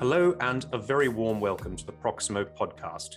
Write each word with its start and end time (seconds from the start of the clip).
Hello, 0.00 0.36
and 0.40 0.64
a 0.70 0.78
very 0.78 1.08
warm 1.08 1.40
welcome 1.40 1.74
to 1.74 1.84
the 1.84 1.90
Proximo 1.90 2.44
podcast. 2.44 3.16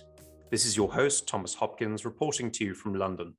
This 0.50 0.66
is 0.66 0.76
your 0.76 0.92
host, 0.92 1.28
Thomas 1.28 1.54
Hopkins, 1.54 2.04
reporting 2.04 2.50
to 2.50 2.64
you 2.64 2.74
from 2.74 2.96
London. 2.96 3.36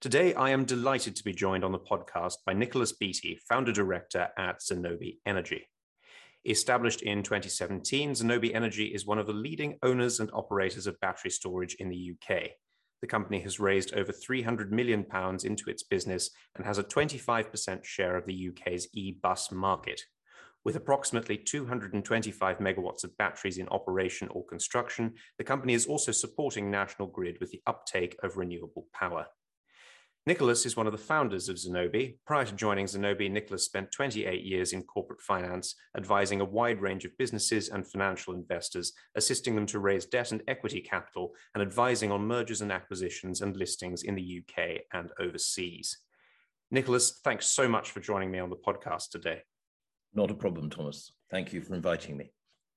Today, 0.00 0.34
I 0.34 0.50
am 0.50 0.64
delighted 0.64 1.14
to 1.14 1.22
be 1.22 1.32
joined 1.32 1.62
on 1.62 1.70
the 1.70 1.78
podcast 1.78 2.38
by 2.44 2.52
Nicholas 2.52 2.90
Beatty, 2.90 3.38
founder 3.48 3.70
director 3.70 4.26
at 4.36 4.58
Zenobē 4.60 5.18
Energy. 5.24 5.68
Established 6.44 7.02
in 7.02 7.22
2017, 7.22 8.10
Zenobē 8.10 8.52
Energy 8.52 8.86
is 8.86 9.06
one 9.06 9.20
of 9.20 9.28
the 9.28 9.32
leading 9.32 9.78
owners 9.84 10.18
and 10.18 10.28
operators 10.32 10.88
of 10.88 10.98
battery 10.98 11.30
storage 11.30 11.76
in 11.76 11.88
the 11.88 12.16
UK. 12.16 12.50
The 13.02 13.06
company 13.06 13.38
has 13.42 13.60
raised 13.60 13.94
over 13.94 14.10
300 14.10 14.72
million 14.72 15.04
pounds 15.04 15.44
into 15.44 15.70
its 15.70 15.84
business 15.84 16.30
and 16.56 16.66
has 16.66 16.78
a 16.78 16.82
25% 16.82 17.84
share 17.84 18.16
of 18.16 18.26
the 18.26 18.48
UK's 18.48 18.88
e-bus 18.94 19.52
market. 19.52 20.00
With 20.64 20.76
approximately 20.76 21.36
225 21.36 22.58
megawatts 22.58 23.04
of 23.04 23.16
batteries 23.18 23.58
in 23.58 23.68
operation 23.68 24.28
or 24.28 24.46
construction, 24.46 25.12
the 25.36 25.44
company 25.44 25.74
is 25.74 25.86
also 25.86 26.10
supporting 26.10 26.70
National 26.70 27.06
Grid 27.06 27.36
with 27.38 27.50
the 27.50 27.60
uptake 27.66 28.16
of 28.22 28.38
renewable 28.38 28.86
power. 28.94 29.26
Nicholas 30.26 30.64
is 30.64 30.74
one 30.74 30.86
of 30.86 30.92
the 30.92 30.98
founders 30.98 31.50
of 31.50 31.56
Zenobē. 31.56 32.16
Prior 32.26 32.46
to 32.46 32.54
joining 32.54 32.86
Zenobē, 32.86 33.30
Nicholas 33.30 33.66
spent 33.66 33.92
28 33.92 34.42
years 34.42 34.72
in 34.72 34.82
corporate 34.84 35.20
finance, 35.20 35.74
advising 35.98 36.40
a 36.40 36.46
wide 36.46 36.80
range 36.80 37.04
of 37.04 37.16
businesses 37.18 37.68
and 37.68 37.86
financial 37.86 38.32
investors, 38.32 38.94
assisting 39.16 39.54
them 39.54 39.66
to 39.66 39.80
raise 39.80 40.06
debt 40.06 40.32
and 40.32 40.42
equity 40.48 40.80
capital, 40.80 41.34
and 41.54 41.60
advising 41.62 42.10
on 42.10 42.26
mergers 42.26 42.62
and 42.62 42.72
acquisitions 42.72 43.42
and 43.42 43.54
listings 43.58 44.02
in 44.02 44.14
the 44.14 44.42
UK 44.42 44.80
and 44.94 45.10
overseas. 45.20 45.98
Nicholas, 46.70 47.20
thanks 47.22 47.46
so 47.46 47.68
much 47.68 47.90
for 47.90 48.00
joining 48.00 48.30
me 48.30 48.38
on 48.38 48.48
the 48.48 48.56
podcast 48.56 49.10
today. 49.10 49.42
Not 50.14 50.30
a 50.30 50.34
problem, 50.34 50.70
Thomas. 50.70 51.12
Thank 51.30 51.52
you 51.52 51.60
for 51.60 51.74
inviting 51.74 52.16
me. 52.16 52.30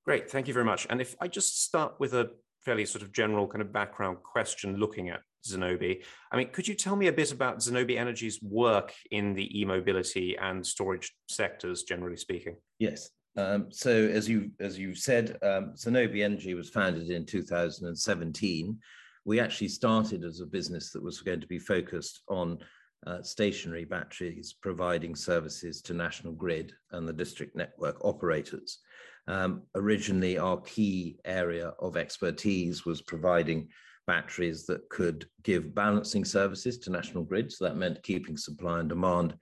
Great, 0.04 0.30
thank 0.30 0.48
you 0.48 0.54
very 0.54 0.64
much. 0.64 0.86
And 0.90 1.00
if 1.00 1.14
I 1.20 1.28
just 1.28 1.64
start 1.64 1.94
with 2.00 2.14
a 2.14 2.30
fairly 2.64 2.84
sort 2.84 3.02
of 3.02 3.12
general 3.12 3.46
kind 3.46 3.62
of 3.62 3.72
background 3.72 4.18
question 4.22 4.76
looking 4.76 5.10
at 5.10 5.20
Zenobē. 5.46 6.02
I 6.32 6.36
mean, 6.36 6.48
could 6.48 6.66
you 6.66 6.74
tell 6.74 6.96
me 6.96 7.06
a 7.06 7.12
bit 7.12 7.32
about 7.32 7.58
Zenobē 7.58 7.96
Energy's 7.96 8.40
work 8.42 8.92
in 9.10 9.34
the 9.34 9.60
e-mobility 9.60 10.36
and 10.36 10.66
storage 10.66 11.12
sectors, 11.28 11.84
generally 11.84 12.16
speaking? 12.16 12.56
Yes. 12.78 13.10
Um, 13.36 13.68
so 13.70 13.90
as 13.90 14.28
you 14.28 14.50
as 14.58 14.78
you 14.78 14.94
said, 14.94 15.38
um, 15.42 15.74
Zenobē 15.76 16.24
Energy 16.24 16.54
was 16.54 16.70
founded 16.70 17.10
in 17.10 17.24
2017. 17.24 18.76
We 19.24 19.40
actually 19.40 19.68
started 19.68 20.24
as 20.24 20.40
a 20.40 20.46
business 20.46 20.90
that 20.92 21.02
was 21.02 21.20
going 21.20 21.40
to 21.40 21.46
be 21.46 21.58
focused 21.58 22.22
on 22.28 22.58
uh, 23.06 23.22
stationary 23.22 23.84
batteries 23.84 24.54
providing 24.60 25.14
services 25.14 25.80
to 25.82 25.94
National 25.94 26.32
Grid 26.32 26.72
and 26.92 27.08
the 27.08 27.12
district 27.12 27.56
network 27.56 28.04
operators. 28.04 28.78
Um, 29.26 29.62
originally, 29.74 30.38
our 30.38 30.60
key 30.62 31.18
area 31.24 31.74
of 31.78 31.96
expertise 31.96 32.84
was 32.84 33.02
providing 33.02 33.68
batteries 34.06 34.64
that 34.66 34.88
could 34.88 35.26
give 35.42 35.74
balancing 35.74 36.24
services 36.24 36.78
to 36.78 36.90
National 36.90 37.24
Grid. 37.24 37.52
So 37.52 37.64
that 37.64 37.76
meant 37.76 38.02
keeping 38.02 38.36
supply 38.36 38.80
and 38.80 38.88
demand 38.88 39.36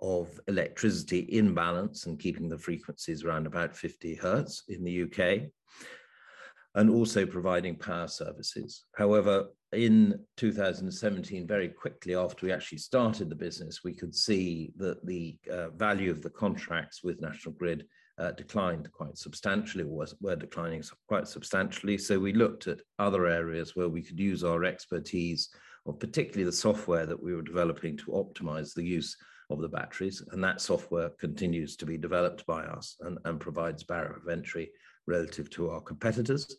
of 0.00 0.40
electricity 0.48 1.20
in 1.20 1.54
balance 1.54 2.06
and 2.06 2.18
keeping 2.18 2.48
the 2.48 2.58
frequencies 2.58 3.24
around 3.24 3.46
about 3.46 3.76
50 3.76 4.14
hertz 4.14 4.62
in 4.68 4.84
the 4.84 5.02
UK 5.02 5.50
and 6.76 6.90
also 6.90 7.24
providing 7.24 7.76
power 7.76 8.08
services. 8.08 8.84
However, 8.96 9.46
in 9.74 10.18
2017, 10.36 11.46
very 11.46 11.68
quickly 11.68 12.14
after 12.14 12.46
we 12.46 12.52
actually 12.52 12.78
started 12.78 13.28
the 13.28 13.34
business, 13.34 13.84
we 13.84 13.94
could 13.94 14.14
see 14.14 14.72
that 14.76 15.04
the 15.04 15.36
uh, 15.50 15.70
value 15.70 16.10
of 16.10 16.22
the 16.22 16.30
contracts 16.30 17.02
with 17.04 17.20
National 17.20 17.54
Grid 17.54 17.86
uh, 18.18 18.30
declined 18.32 18.90
quite 18.92 19.18
substantially, 19.18 19.84
or 19.84 19.88
was, 19.88 20.14
were 20.20 20.36
declining 20.36 20.82
quite 21.08 21.26
substantially. 21.26 21.98
So 21.98 22.18
we 22.18 22.32
looked 22.32 22.66
at 22.66 22.80
other 22.98 23.26
areas 23.26 23.74
where 23.74 23.88
we 23.88 24.02
could 24.02 24.20
use 24.20 24.44
our 24.44 24.64
expertise, 24.64 25.50
or 25.84 25.94
particularly 25.94 26.44
the 26.44 26.52
software 26.52 27.06
that 27.06 27.22
we 27.22 27.34
were 27.34 27.42
developing 27.42 27.96
to 27.98 28.12
optimize 28.12 28.72
the 28.72 28.84
use 28.84 29.16
of 29.50 29.60
the 29.60 29.68
batteries. 29.68 30.22
And 30.30 30.42
that 30.44 30.60
software 30.60 31.10
continues 31.20 31.76
to 31.76 31.86
be 31.86 31.98
developed 31.98 32.46
by 32.46 32.62
us 32.64 32.96
and, 33.00 33.18
and 33.24 33.40
provides 33.40 33.82
barrier 33.82 34.16
of 34.16 34.28
entry 34.28 34.70
relative 35.06 35.50
to 35.50 35.70
our 35.70 35.80
competitors 35.80 36.56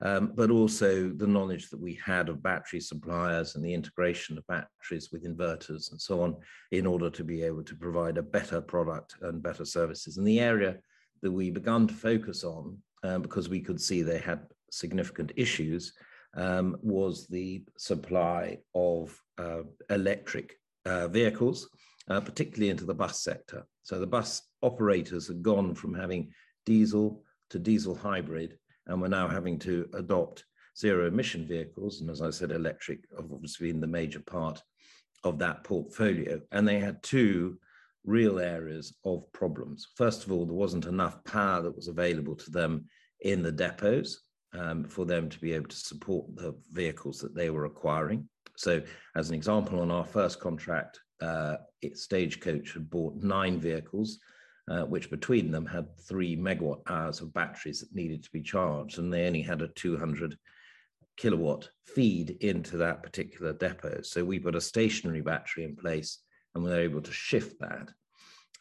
um, 0.00 0.32
but 0.34 0.50
also 0.50 1.08
the 1.08 1.26
knowledge 1.26 1.70
that 1.70 1.80
we 1.80 1.94
had 1.94 2.28
of 2.28 2.42
battery 2.42 2.80
suppliers 2.80 3.56
and 3.56 3.64
the 3.64 3.74
integration 3.74 4.38
of 4.38 4.46
batteries 4.46 5.10
with 5.12 5.24
inverters 5.24 5.90
and 5.90 6.00
so 6.00 6.22
on 6.22 6.36
in 6.70 6.86
order 6.86 7.10
to 7.10 7.24
be 7.24 7.42
able 7.42 7.64
to 7.64 7.74
provide 7.74 8.16
a 8.16 8.22
better 8.22 8.60
product 8.60 9.16
and 9.22 9.42
better 9.42 9.64
services. 9.64 10.16
And 10.16 10.26
the 10.26 10.40
area 10.40 10.76
that 11.22 11.32
we 11.32 11.50
began 11.50 11.86
to 11.88 11.94
focus 11.94 12.44
on, 12.44 12.78
um, 13.02 13.22
because 13.22 13.48
we 13.48 13.60
could 13.60 13.80
see 13.80 14.02
they 14.02 14.18
had 14.18 14.40
significant 14.70 15.32
issues, 15.36 15.92
um, 16.34 16.76
was 16.80 17.26
the 17.26 17.64
supply 17.76 18.58
of 18.74 19.20
uh, 19.38 19.62
electric 19.90 20.54
uh, 20.84 21.08
vehicles, 21.08 21.68
uh, 22.08 22.20
particularly 22.20 22.70
into 22.70 22.84
the 22.84 22.94
bus 22.94 23.22
sector. 23.22 23.66
So 23.82 23.98
the 23.98 24.06
bus 24.06 24.42
operators 24.62 25.26
had 25.26 25.42
gone 25.42 25.74
from 25.74 25.94
having 25.94 26.30
diesel 26.66 27.24
to 27.50 27.58
diesel 27.58 27.94
hybrid 27.94 28.58
and 28.88 29.00
we're 29.00 29.08
now 29.08 29.28
having 29.28 29.58
to 29.60 29.88
adopt 29.94 30.44
zero 30.76 31.06
emission 31.06 31.46
vehicles. 31.46 32.00
And 32.00 32.10
as 32.10 32.22
I 32.22 32.30
said, 32.30 32.50
electric 32.50 33.00
have 33.16 33.30
obviously 33.32 33.70
been 33.70 33.80
the 33.80 33.86
major 33.86 34.20
part 34.20 34.62
of 35.24 35.38
that 35.38 35.64
portfolio. 35.64 36.40
And 36.52 36.66
they 36.66 36.78
had 36.78 37.02
two 37.02 37.58
real 38.04 38.38
areas 38.38 38.96
of 39.04 39.30
problems. 39.32 39.88
First 39.96 40.24
of 40.24 40.32
all, 40.32 40.46
there 40.46 40.54
wasn't 40.54 40.86
enough 40.86 41.22
power 41.24 41.62
that 41.62 41.76
was 41.76 41.88
available 41.88 42.36
to 42.36 42.50
them 42.50 42.86
in 43.20 43.42
the 43.42 43.52
depots 43.52 44.20
um, 44.54 44.84
for 44.84 45.04
them 45.04 45.28
to 45.28 45.38
be 45.40 45.52
able 45.52 45.68
to 45.68 45.76
support 45.76 46.24
the 46.34 46.54
vehicles 46.72 47.18
that 47.20 47.34
they 47.34 47.50
were 47.50 47.66
acquiring. 47.66 48.28
So, 48.56 48.82
as 49.14 49.28
an 49.28 49.34
example, 49.34 49.80
on 49.80 49.90
our 49.90 50.04
first 50.04 50.40
contract, 50.40 51.00
uh, 51.20 51.56
Stagecoach 51.94 52.72
had 52.72 52.88
bought 52.88 53.22
nine 53.22 53.60
vehicles 53.60 54.18
uh, 54.70 54.84
which 54.84 55.10
between 55.10 55.50
them 55.50 55.66
had 55.66 55.86
three 55.98 56.36
megawatt 56.36 56.80
hours 56.88 57.20
of 57.20 57.32
batteries 57.32 57.80
that 57.80 57.94
needed 57.94 58.22
to 58.22 58.30
be 58.30 58.42
charged, 58.42 58.98
and 58.98 59.12
they 59.12 59.26
only 59.26 59.42
had 59.42 59.62
a 59.62 59.68
200 59.68 60.36
kilowatt 61.16 61.68
feed 61.86 62.36
into 62.40 62.76
that 62.76 63.02
particular 63.02 63.52
depot. 63.52 64.02
So 64.02 64.24
we 64.24 64.38
put 64.38 64.54
a 64.54 64.60
stationary 64.60 65.20
battery 65.20 65.64
in 65.64 65.76
place, 65.76 66.18
and 66.54 66.62
we 66.62 66.70
were 66.70 66.80
able 66.80 67.02
to 67.02 67.12
shift 67.12 67.58
that 67.60 67.90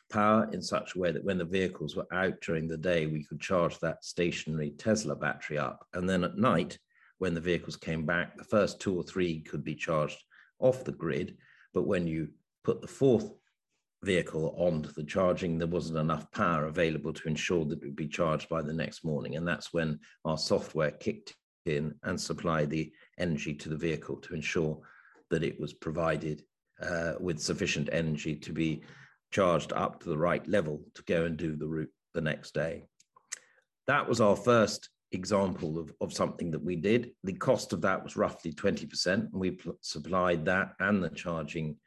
power 0.10 0.50
in 0.54 0.62
such 0.62 0.96
a 0.96 1.00
way 1.00 1.12
that 1.12 1.24
when 1.24 1.38
the 1.38 1.46
vehicles 1.46 1.96
were 1.96 2.08
out 2.14 2.40
during 2.42 2.68
the 2.68 2.78
day, 2.78 3.08
we 3.08 3.26
could 3.26 3.42
charge 3.42 3.78
that 3.80 4.06
stationary 4.06 4.72
Tesla 4.72 5.16
battery 5.16 5.58
up, 5.58 5.86
and 5.94 6.10
then 6.10 6.24
at 6.24 6.38
night, 6.38 6.78
when 7.20 7.34
the 7.34 7.42
vehicles 7.42 7.76
came 7.76 8.06
back, 8.06 8.38
the 8.38 8.44
first 8.44 8.80
two 8.80 8.96
or 8.96 9.04
three 9.04 9.42
could 9.42 9.64
be 9.64 9.76
charged 9.76 10.24
off 10.60 10.84
the 10.84 10.92
grid. 10.92 11.38
But 11.74 11.88
when 11.88 12.08
you 12.08 12.30
put 12.64 12.82
the 12.82 12.88
fourth 12.88 13.32
vehicle 14.04 14.56
onto 14.58 14.92
the 14.92 15.04
charging, 15.04 15.58
there 15.58 15.68
wasn't 15.68 16.00
enough 16.00 16.30
power 16.32 16.66
available 16.66 17.14
to 17.14 17.28
ensure 17.28 17.66
that 17.66 17.82
it 17.82 17.86
would 17.86 17.96
be 17.96 18.08
charged 18.08 18.48
by 18.50 18.62
the 18.62 18.74
next 18.74 19.04
morning. 19.04 19.36
And 19.36 19.48
that's 19.48 19.74
when 19.74 20.00
our 20.26 20.38
software 20.38 20.92
kicked 20.92 21.36
in 21.66 21.96
and 22.04 22.20
supplied 22.20 22.70
the 22.70 22.92
energy 23.18 23.54
to 23.56 23.70
the 23.70 23.78
vehicle 23.78 24.18
to 24.18 24.36
ensure 24.36 24.80
that 25.30 25.44
it 25.44 25.60
was 25.60 25.74
provided 25.74 26.44
uh, 26.82 27.14
with 27.20 27.40
sufficient 27.40 27.90
energy 27.92 28.36
to 28.36 28.54
be 28.54 28.84
charged 29.32 29.74
up 29.74 30.00
to 30.02 30.10
the 30.10 30.18
right 30.18 30.48
level 30.48 30.82
to 30.96 31.04
go 31.04 31.26
and 31.26 31.38
do 31.38 31.56
the 31.56 31.68
route 31.68 31.92
the 32.14 32.22
next 32.22 32.54
day. 32.54 32.84
That 33.88 34.08
was 34.08 34.22
our 34.22 34.36
first 34.36 34.90
example 35.12 35.80
of, 35.80 35.94
of 36.02 36.14
something 36.14 36.52
that 36.52 36.64
we 36.64 36.76
did. 36.76 37.12
The 37.24 37.34
cost 37.34 37.74
of 37.74 37.82
that 37.82 38.04
was 38.04 38.18
roughly 38.18 38.54
20%, 38.54 39.08
and 39.08 39.30
we 39.34 39.60
supplied 39.82 40.46
that 40.46 40.74
and 40.80 41.04
the 41.04 41.10
charging 41.10 41.78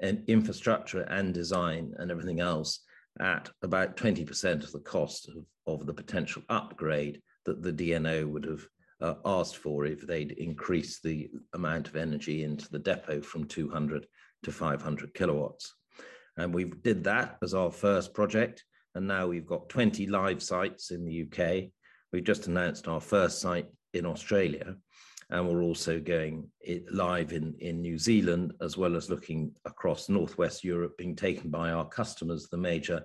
and 0.00 0.24
infrastructure 0.28 1.02
and 1.02 1.34
design 1.34 1.92
and 1.98 2.10
everything 2.10 2.40
else 2.40 2.80
at 3.20 3.50
about 3.62 3.96
20% 3.96 4.64
of 4.64 4.72
the 4.72 4.80
cost 4.80 5.28
of, 5.28 5.44
of 5.66 5.86
the 5.86 5.94
potential 5.94 6.42
upgrade 6.48 7.20
that 7.44 7.62
the 7.62 7.72
DNO 7.72 8.26
would 8.28 8.44
have 8.44 8.66
uh, 9.00 9.14
asked 9.24 9.56
for 9.56 9.86
if 9.86 10.06
they'd 10.06 10.32
increased 10.32 11.02
the 11.02 11.30
amount 11.54 11.88
of 11.88 11.96
energy 11.96 12.44
into 12.44 12.68
the 12.70 12.78
depot 12.78 13.20
from 13.20 13.44
200 13.44 14.06
to 14.42 14.52
500 14.52 15.14
kilowatts. 15.14 15.74
And 16.36 16.54
we 16.54 16.64
did 16.64 17.04
that 17.04 17.38
as 17.42 17.54
our 17.54 17.70
first 17.70 18.14
project. 18.14 18.64
And 18.94 19.06
now 19.06 19.26
we've 19.26 19.46
got 19.46 19.68
20 19.68 20.06
live 20.06 20.42
sites 20.42 20.90
in 20.90 21.04
the 21.04 21.26
UK. 21.26 21.70
We've 22.12 22.24
just 22.24 22.46
announced 22.46 22.88
our 22.88 23.00
first 23.00 23.40
site 23.40 23.66
in 23.94 24.06
Australia 24.06 24.76
and 25.30 25.48
we're 25.48 25.62
also 25.62 26.00
going 26.00 26.48
live 26.90 27.32
in, 27.32 27.54
in 27.60 27.80
New 27.80 27.98
Zealand, 27.98 28.52
as 28.60 28.76
well 28.76 28.96
as 28.96 29.08
looking 29.08 29.52
across 29.64 30.08
Northwest 30.08 30.64
Europe, 30.64 30.98
being 30.98 31.14
taken 31.14 31.50
by 31.50 31.70
our 31.70 31.88
customers, 31.88 32.48
the 32.48 32.56
major 32.56 33.02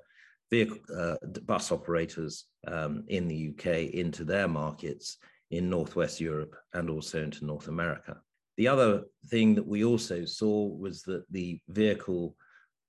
vehicle 0.50 0.78
uh, 0.96 1.16
bus 1.46 1.72
operators 1.72 2.46
um, 2.68 3.04
in 3.08 3.28
the 3.28 3.50
UK, 3.50 3.94
into 3.94 4.24
their 4.24 4.48
markets 4.48 5.18
in 5.52 5.70
Northwest 5.70 6.20
Europe 6.20 6.56
and 6.74 6.90
also 6.90 7.22
into 7.22 7.46
North 7.46 7.68
America. 7.68 8.18
The 8.58 8.68
other 8.68 9.04
thing 9.28 9.54
that 9.56 9.68
we 9.68 9.84
also 9.84 10.26
saw 10.26 10.66
was 10.68 11.04
that 11.04 11.26
the 11.30 11.60
vehicle 11.68 12.36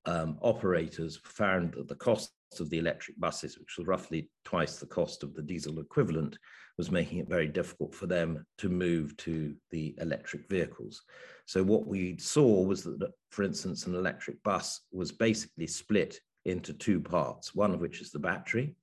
um, 0.06 0.38
operators 0.40 1.18
found 1.24 1.74
that 1.74 1.88
the 1.88 1.96
cost 1.96 2.30
of 2.60 2.70
the 2.70 2.78
electric 2.78 3.18
buses, 3.18 3.58
which 3.58 3.76
was 3.76 3.86
roughly 3.86 4.30
twice 4.44 4.78
the 4.78 4.86
cost 4.86 5.22
of 5.22 5.34
the 5.34 5.42
diesel 5.42 5.80
equivalent, 5.80 6.38
was 6.78 6.90
making 6.90 7.18
it 7.18 7.28
very 7.28 7.48
difficult 7.48 7.94
for 7.94 8.06
them 8.06 8.44
to 8.58 8.68
move 8.68 9.16
to 9.16 9.54
the 9.70 9.94
electric 9.98 10.48
vehicles. 10.48 11.02
So 11.46 11.62
what 11.62 11.86
we 11.86 12.18
saw 12.18 12.62
was 12.62 12.82
that, 12.84 13.10
for 13.30 13.42
instance, 13.42 13.86
an 13.86 13.94
electric 13.94 14.42
bus 14.42 14.80
was 14.92 15.12
basically 15.12 15.66
split 15.66 16.20
into 16.44 16.72
two 16.72 17.00
parts, 17.00 17.54
one 17.54 17.72
of 17.74 17.80
which 17.80 18.00
is 18.00 18.10
the 18.10 18.18
battery 18.18 18.74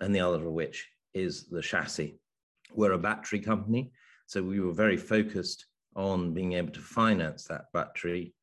and 0.00 0.14
the 0.14 0.20
other 0.20 0.46
of 0.46 0.52
which 0.52 0.88
is 1.14 1.48
the 1.48 1.62
chassis. 1.62 2.18
We're 2.74 2.92
a 2.92 2.98
battery 2.98 3.40
company, 3.40 3.92
so 4.26 4.42
we 4.42 4.60
were 4.60 4.72
very 4.72 4.96
focused 4.96 5.66
on 5.94 6.34
being 6.34 6.52
able 6.52 6.72
to 6.72 6.80
finance 6.80 7.44
that 7.44 7.72
battery. 7.72 8.34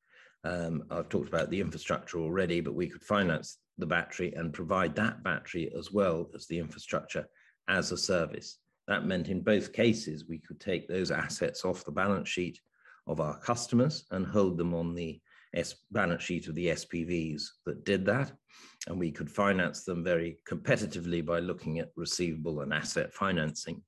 Um, 0.44 0.86
I've 0.90 1.10
talked 1.10 1.30
about 1.30 1.50
the 1.50 1.62
infrastructure 1.62 2.20
already, 2.20 2.62
but 2.62 2.74
we 2.74 2.88
could 2.88 3.04
finance 3.04 3.60
the 3.78 3.86
battery 3.86 4.34
and 4.36 4.54
provide 4.54 4.96
that 4.96 5.24
battery 5.24 5.72
as 5.78 5.92
well 5.92 6.30
as 6.36 6.48
the 6.48 6.60
infrastructure 6.60 7.26
as 7.68 7.92
a 7.92 7.98
service. 7.98 8.60
That 8.88 9.06
meant 9.06 9.30
in 9.30 9.42
both 9.42 9.74
cases, 9.74 10.26
we 10.28 10.40
could 10.40 10.60
take 10.60 10.88
those 10.88 11.12
assets 11.12 11.64
off 11.66 11.86
the 11.86 11.92
balance 11.92 12.30
sheet 12.30 12.60
of 13.08 13.20
our 13.20 13.40
customers 13.40 14.06
and 14.12 14.26
hold 14.26 14.58
them 14.58 14.74
on 14.74 14.94
the 14.94 15.20
S 15.54 15.76
balance 15.92 16.24
sheet 16.24 16.48
of 16.48 16.56
the 16.56 16.68
SPVs 16.68 17.44
that 17.66 17.86
did 17.86 18.06
that. 18.06 18.32
And 18.88 19.00
we 19.00 19.12
could 19.12 19.30
finance 19.30 19.84
them 19.84 20.04
very 20.04 20.40
competitively 20.50 21.26
by 21.26 21.40
looking 21.40 21.80
at 21.80 21.92
receivable 21.96 22.62
and 22.62 22.74
asset 22.74 23.14
financing. 23.14 23.82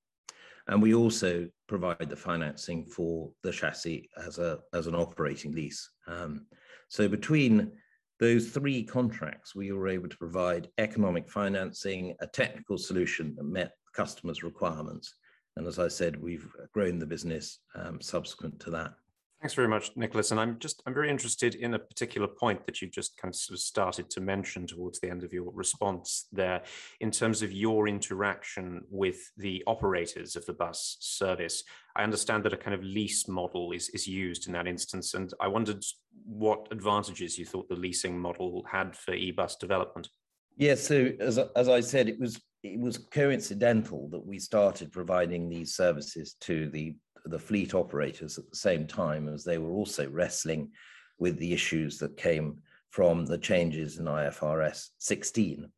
And 0.68 0.82
we 0.82 0.94
also 0.94 1.48
provide 1.68 2.10
the 2.10 2.16
financing 2.16 2.86
for 2.86 3.32
the 3.44 3.52
chassis 3.52 4.10
as, 4.18 4.40
a, 4.40 4.60
as 4.74 4.88
an 4.88 4.96
operating 4.96 5.52
lease. 5.52 5.90
Um, 6.08 6.48
so 6.88 7.08
between 7.08 7.72
those 8.20 8.50
three 8.50 8.84
contracts, 8.84 9.56
we 9.56 9.72
were 9.72 9.88
able 9.88 10.08
to 10.08 10.18
provide 10.18 10.70
economic 10.78 11.30
financing, 11.30 12.16
a 12.22 12.28
technical 12.28 12.78
solution 12.78 13.36
that 13.36 13.44
met 13.44 13.72
customers' 13.94 14.44
requirements. 14.44 15.14
And 15.58 15.68
as 15.68 15.80
I 15.80 15.88
said, 15.88 16.22
we've 16.22 16.48
grown 16.74 17.00
the 17.00 17.06
business 17.06 17.60
um, 17.76 18.02
subsequent 18.02 18.60
to 18.62 18.72
that. 18.72 18.94
Thanks 19.42 19.54
very 19.54 19.68
much, 19.68 19.92
Nicholas. 19.96 20.32
And 20.32 20.40
I'm 20.40 20.58
just 20.60 20.82
I'm 20.88 20.94
very 20.94 21.10
interested 21.10 21.56
in 21.56 21.74
a 21.74 21.80
particular 21.80 22.28
point 22.28 22.66
that 22.66 22.82
you 22.82 22.90
just 22.90 23.16
kind 23.18 23.32
of 23.32 23.36
sort 23.36 23.56
of 23.56 23.62
started 23.62 24.10
to 24.12 24.22
mention 24.22 24.66
towards 24.66 25.00
the 25.00 25.10
end 25.10 25.24
of 25.24 25.34
your 25.34 25.52
response 25.54 26.28
there, 26.32 26.64
in 27.02 27.12
terms 27.12 27.42
of 27.44 27.52
your 27.52 27.88
interaction 27.88 28.82
with 28.90 29.18
the 29.38 29.62
operators 29.68 30.36
of 30.36 30.46
the 30.46 30.54
bus 30.54 30.98
service. 31.00 31.64
I 31.96 32.04
understand 32.04 32.44
that 32.46 32.54
a 32.54 32.58
kind 32.58 32.74
of 32.74 32.84
lease 32.84 33.28
model 33.28 33.72
is 33.72 33.90
is 33.90 34.08
used 34.08 34.48
in 34.48 34.54
that 34.54 34.68
instance, 34.68 35.14
and 35.14 35.32
I 35.40 35.48
wondered 35.48 35.84
what 36.24 36.68
advantages 36.72 37.38
you 37.38 37.46
thought 37.46 37.70
the 37.70 37.76
leasing 37.76 38.18
model 38.18 38.66
had 38.68 38.96
for 38.96 39.14
e-bus 39.14 39.58
development. 39.58 40.10
Yes, 40.58 40.90
yeah, 40.90 41.10
so 41.10 41.12
as 41.20 41.38
as 41.56 41.70
I 41.70 41.82
said, 41.82 42.10
it 42.10 42.20
was 42.20 42.42
it 42.64 42.80
was 42.80 42.98
coincidental 42.98 44.10
that 44.10 44.26
we 44.26 44.40
started 44.40 44.92
providing 44.92 45.50
these 45.50 45.76
services 45.76 46.36
to 46.42 46.70
the 46.70 46.96
the 47.26 47.40
fleet 47.40 47.74
operators 47.74 48.38
at 48.38 48.50
the 48.50 48.56
same 48.56 48.86
time 48.88 49.28
as 49.28 49.44
they 49.44 49.58
were 49.58 49.72
also 49.72 50.10
wrestling 50.10 50.72
with 51.18 51.38
the 51.38 51.54
issues 51.54 51.98
that 52.00 52.18
came 52.18 52.60
from 52.90 53.26
the 53.26 53.38
changes 53.38 53.98
in 53.98 54.06
IFRS 54.06 54.90
16. 55.00 55.70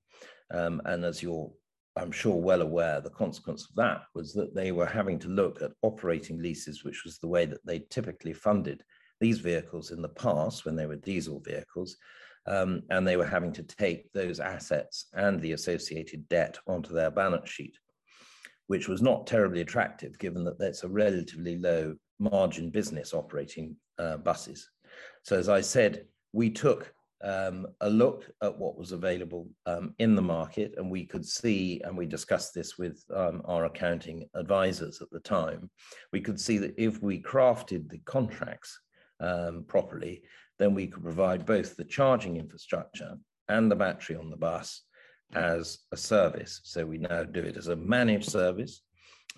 Um, 0.54 0.82
and 0.86 1.04
as 1.04 1.22
you're, 1.24 1.52
I'm 1.96 2.12
sure, 2.12 2.36
well 2.36 2.62
aware, 2.62 3.02
the 3.02 3.10
consequence 3.10 3.68
of 3.70 3.76
that 3.76 4.04
was 4.14 4.34
that 4.34 4.54
they 4.54 4.72
were 4.72 4.86
having 4.86 5.20
to 5.20 5.28
look 5.28 5.62
at 5.62 5.72
operating 5.82 6.42
leases, 6.42 6.84
which 6.84 7.04
was 7.04 7.18
the 7.18 7.28
way 7.28 7.46
that 7.46 7.66
they 7.66 7.80
typically 7.90 8.34
funded 8.34 8.84
these 9.20 9.40
vehicles 9.40 9.92
in 9.92 10.02
the 10.02 10.10
past 10.10 10.66
when 10.66 10.76
they 10.76 10.86
were 10.86 10.96
diesel 10.96 11.40
vehicles. 11.40 11.98
Um, 12.46 12.84
and 12.92 13.06
they 13.06 13.18
were 13.18 13.26
having 13.26 13.52
to 13.54 13.64
take 13.64 14.12
those 14.14 14.40
assets 14.40 15.08
and 15.14 15.42
the 15.42 15.52
associated 15.52 16.30
debt 16.30 16.58
onto 16.66 16.94
their 16.94 17.12
balance 17.12 17.50
sheet 17.50 17.78
which 18.68 18.88
was 18.88 19.02
not 19.02 19.28
terribly 19.28 19.62
attractive 19.62 20.18
given 20.20 20.44
that 20.44 20.60
that's 20.60 20.84
a 20.84 20.90
relatively 20.90 21.58
low 21.58 21.96
margin 22.20 22.70
business 22.70 23.14
operating 23.14 23.76
uh, 24.00 24.18
buses. 24.18 24.70
So 25.24 25.38
as 25.38 25.50
I 25.50 25.62
said, 25.62 26.06
we 26.34 26.50
took 26.50 26.94
um, 27.24 27.66
a 27.82 27.90
look 27.90 28.30
at 28.44 28.58
what 28.58 28.78
was 28.78 28.92
available 28.92 29.50
um, 29.66 29.96
in 30.00 30.16
the 30.16 30.22
market 30.22 30.74
and 30.78 30.90
we 30.90 31.06
could 31.06 31.26
see, 31.26 31.82
and 31.84 31.98
we 31.98 32.06
discussed 32.06 32.54
this 32.54 32.78
with 32.78 33.04
um, 33.16 33.42
our 33.46 33.66
accounting 33.66 34.28
advisors 34.36 35.02
at 35.02 35.10
the 35.12 35.20
time, 35.20 35.70
we 36.14 36.22
could 36.22 36.40
see 36.40 36.58
that 36.60 36.76
if 36.78 37.02
we 37.02 37.22
crafted 37.22 37.90
the 37.90 38.00
contracts 38.00 38.80
um, 39.20 39.66
properly, 39.68 40.22
then 40.60 40.74
we 40.74 40.88
could 40.88 41.04
provide 41.04 41.46
both 41.46 41.76
the 41.76 41.84
charging 41.84 42.38
infrastructure 42.38 43.18
and 43.50 43.72
the 43.72 43.76
battery 43.76 44.16
on 44.16 44.30
the 44.30 44.38
bus 44.38 44.84
as 45.34 45.80
a 45.92 45.98
service. 45.98 46.62
So 46.64 46.86
we 46.86 46.98
now 46.98 47.24
do 47.24 47.42
it 47.42 47.58
as 47.58 47.68
a 47.68 47.76
managed 47.76 48.30
service 48.30 48.82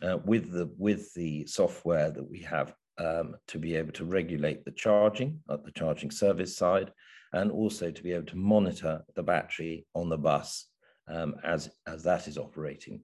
uh, 0.01 0.17
with 0.23 0.51
the 0.51 0.71
with 0.77 1.13
the 1.13 1.45
software 1.45 2.11
that 2.11 2.29
we 2.29 2.39
have 2.39 2.73
um, 2.97 3.35
to 3.47 3.57
be 3.57 3.75
able 3.75 3.93
to 3.93 4.05
regulate 4.05 4.65
the 4.65 4.71
charging 4.71 5.39
at 5.49 5.63
the 5.63 5.71
charging 5.71 6.11
service 6.11 6.55
side, 6.55 6.91
and 7.33 7.51
also 7.51 7.91
to 7.91 8.03
be 8.03 8.13
able 8.13 8.25
to 8.27 8.37
monitor 8.37 9.03
the 9.15 9.23
battery 9.23 9.85
on 9.95 10.09
the 10.09 10.17
bus 10.17 10.67
um, 11.07 11.35
as 11.43 11.69
as 11.87 12.03
that 12.03 12.27
is 12.27 12.37
operating. 12.37 13.01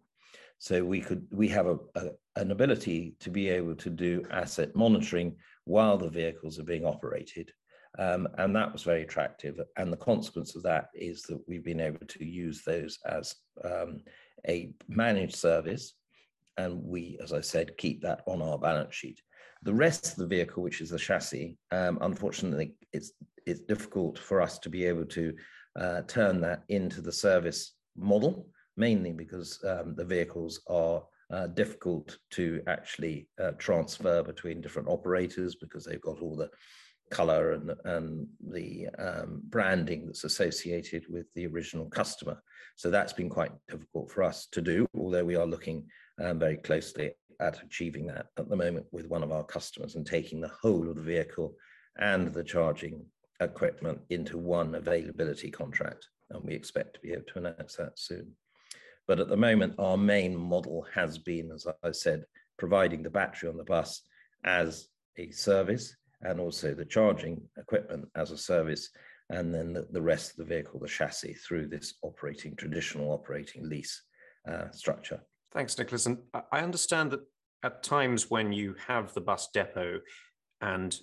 So 0.57 0.83
we 0.83 1.01
could 1.01 1.27
we 1.31 1.47
have 1.49 1.67
a, 1.67 1.77
a, 1.95 2.09
an 2.37 2.51
ability 2.51 3.15
to 3.19 3.29
be 3.29 3.49
able 3.49 3.75
to 3.75 3.89
do 3.89 4.23
asset 4.31 4.75
monitoring 4.75 5.35
while 5.65 5.97
the 5.97 6.09
vehicles 6.09 6.59
are 6.59 6.63
being 6.63 6.85
operated 6.85 7.51
um, 7.97 8.27
and 8.37 8.55
that 8.55 8.71
was 8.71 8.83
very 8.83 9.03
attractive. 9.03 9.59
And 9.77 9.91
the 9.91 9.97
consequence 9.97 10.55
of 10.55 10.63
that 10.63 10.89
is 10.93 11.23
that 11.23 11.41
we've 11.47 11.63
been 11.63 11.79
able 11.79 12.05
to 12.05 12.25
use 12.25 12.63
those 12.63 12.99
as 13.05 13.35
um, 13.63 14.01
a 14.47 14.73
managed 14.87 15.35
service. 15.35 15.93
And 16.57 16.83
we, 16.83 17.17
as 17.21 17.33
I 17.33 17.41
said, 17.41 17.77
keep 17.77 18.01
that 18.01 18.21
on 18.25 18.41
our 18.41 18.57
balance 18.57 18.95
sheet. 18.95 19.21
The 19.63 19.73
rest 19.73 20.13
of 20.13 20.17
the 20.17 20.27
vehicle, 20.27 20.63
which 20.63 20.81
is 20.81 20.89
the 20.89 20.99
chassis, 20.99 21.57
um, 21.71 21.97
unfortunately, 22.01 22.75
it's, 22.93 23.11
it's 23.45 23.61
difficult 23.61 24.17
for 24.19 24.41
us 24.41 24.59
to 24.59 24.69
be 24.69 24.85
able 24.85 25.05
to 25.05 25.33
uh, 25.79 26.01
turn 26.07 26.39
that 26.41 26.63
into 26.69 27.01
the 27.01 27.11
service 27.11 27.73
model, 27.97 28.47
mainly 28.77 29.11
because 29.11 29.59
um, 29.67 29.95
the 29.95 30.05
vehicles 30.05 30.61
are 30.67 31.03
uh, 31.31 31.47
difficult 31.47 32.17
to 32.31 32.61
actually 32.67 33.27
uh, 33.41 33.51
transfer 33.57 34.21
between 34.21 34.61
different 34.61 34.87
operators 34.87 35.55
because 35.55 35.83
they've 35.83 36.01
got 36.01 36.21
all 36.21 36.35
the 36.35 36.49
color 37.15 37.53
and, 37.53 37.71
and 37.85 38.27
the 38.49 38.87
um, 38.99 39.41
branding 39.49 40.05
that's 40.05 40.25
associated 40.25 41.05
with 41.09 41.25
the 41.33 41.47
original 41.47 41.85
customer. 41.85 42.37
So 42.75 42.89
that's 42.89 43.13
been 43.13 43.29
quite 43.29 43.53
difficult 43.69 44.11
for 44.11 44.21
us 44.21 44.47
to 44.51 44.61
do, 44.61 44.85
although 44.93 45.23
we 45.23 45.37
are 45.37 45.45
looking 45.45 45.85
um, 46.21 46.39
very 46.39 46.57
closely 46.57 47.11
at 47.39 47.63
achieving 47.63 48.05
that 48.07 48.27
at 48.37 48.49
the 48.49 48.55
moment 48.55 48.85
with 48.91 49.07
one 49.07 49.23
of 49.23 49.31
our 49.31 49.45
customers 49.45 49.95
and 49.95 50.05
taking 50.05 50.41
the 50.41 50.51
whole 50.61 50.89
of 50.89 50.97
the 50.97 51.01
vehicle 51.01 51.55
and 51.99 52.33
the 52.33 52.43
charging 52.43 53.05
equipment 53.39 53.99
into 54.09 54.37
one 54.37 54.75
availability 54.75 55.49
contract. 55.49 56.05
And 56.31 56.43
we 56.43 56.53
expect 56.53 56.95
to 56.95 56.99
be 56.99 57.13
able 57.13 57.23
to 57.27 57.39
announce 57.39 57.75
that 57.75 57.97
soon. 57.97 58.31
But 59.07 59.21
at 59.21 59.29
the 59.29 59.37
moment, 59.37 59.75
our 59.79 59.97
main 59.97 60.35
model 60.35 60.85
has 60.93 61.17
been, 61.17 61.51
as 61.51 61.65
I 61.81 61.91
said, 61.91 62.25
providing 62.57 63.03
the 63.03 63.09
battery 63.09 63.47
on 63.47 63.55
the 63.55 63.63
bus 63.63 64.01
as 64.43 64.87
a 65.17 65.31
service 65.31 65.95
and 66.25 66.39
also 66.39 66.73
the 66.73 66.85
charging 66.85 67.41
equipment 67.57 68.07
as 68.15 68.31
a 68.31 68.37
service, 68.37 68.89
and 69.29 69.53
then 69.53 69.73
the, 69.73 69.87
the 69.91 70.01
rest 70.01 70.31
of 70.31 70.37
the 70.37 70.43
vehicle, 70.43 70.79
the 70.79 70.87
chassis, 70.87 71.33
through 71.33 71.67
this 71.67 71.95
operating 72.01 72.55
traditional 72.55 73.11
operating 73.11 73.69
lease 73.69 74.03
uh, 74.49 74.69
structure. 74.71 75.21
Thanks, 75.53 75.77
Nicholas. 75.77 76.05
And 76.05 76.17
I 76.51 76.59
understand 76.59 77.11
that 77.11 77.21
at 77.63 77.83
times 77.83 78.29
when 78.29 78.51
you 78.51 78.75
have 78.87 79.13
the 79.13 79.21
bus 79.21 79.49
depot 79.53 80.01
and 80.61 80.99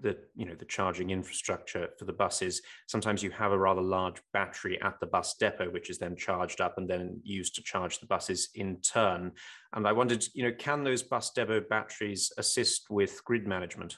the 0.00 0.16
you 0.34 0.44
know 0.44 0.54
the 0.54 0.64
charging 0.64 1.10
infrastructure 1.10 1.88
for 1.96 2.06
the 2.06 2.12
buses 2.12 2.60
sometimes 2.88 3.22
you 3.22 3.30
have 3.30 3.52
a 3.52 3.58
rather 3.58 3.80
large 3.80 4.20
battery 4.32 4.80
at 4.82 4.98
the 4.98 5.06
bus 5.06 5.34
depot 5.38 5.70
which 5.70 5.90
is 5.90 5.98
then 5.98 6.16
charged 6.16 6.60
up 6.60 6.76
and 6.76 6.88
then 6.88 7.20
used 7.22 7.54
to 7.54 7.62
charge 7.62 8.00
the 8.00 8.06
buses 8.06 8.48
in 8.56 8.80
turn 8.80 9.30
and 9.74 9.86
i 9.86 9.92
wondered 9.92 10.24
you 10.34 10.42
know 10.42 10.52
can 10.58 10.82
those 10.82 11.02
bus 11.04 11.30
depot 11.30 11.60
batteries 11.60 12.32
assist 12.36 12.90
with 12.90 13.22
grid 13.24 13.46
management 13.46 13.96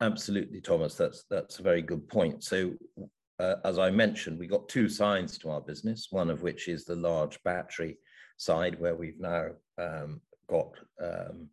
absolutely, 0.00 0.60
Thomas. 0.60 0.94
That's 0.94 1.24
that's 1.30 1.58
a 1.58 1.62
very 1.62 1.82
good 1.82 2.08
point. 2.08 2.42
So, 2.44 2.72
uh, 3.38 3.56
as 3.64 3.78
I 3.78 3.90
mentioned, 3.90 4.38
we 4.38 4.46
got 4.46 4.68
two 4.68 4.88
sides 4.88 5.38
to 5.38 5.50
our 5.50 5.60
business. 5.60 6.08
One 6.10 6.30
of 6.30 6.42
which 6.42 6.68
is 6.68 6.84
the 6.84 6.96
large 6.96 7.42
battery 7.44 7.98
side, 8.36 8.78
where 8.80 8.94
we've 8.94 9.20
now 9.20 9.50
um, 9.78 10.20
got 10.48 10.72
um, 11.02 11.48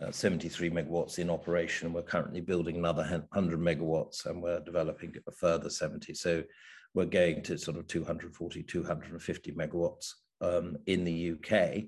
uh, 0.00 0.10
73 0.10 0.70
megawatts 0.70 1.18
in 1.18 1.30
operation. 1.30 1.92
We're 1.92 2.02
currently 2.02 2.40
building 2.40 2.76
another 2.76 3.02
100 3.02 3.60
megawatts, 3.60 4.26
and 4.26 4.42
we're 4.42 4.60
developing 4.60 5.14
a 5.26 5.32
further 5.32 5.70
70. 5.70 6.14
So, 6.14 6.42
we're 6.94 7.06
going 7.06 7.42
to 7.42 7.56
sort 7.56 7.76
of 7.76 7.86
240, 7.86 8.62
250 8.64 9.52
megawatts 9.52 10.12
um, 10.40 10.76
in 10.86 11.04
the 11.04 11.32
UK, 11.32 11.84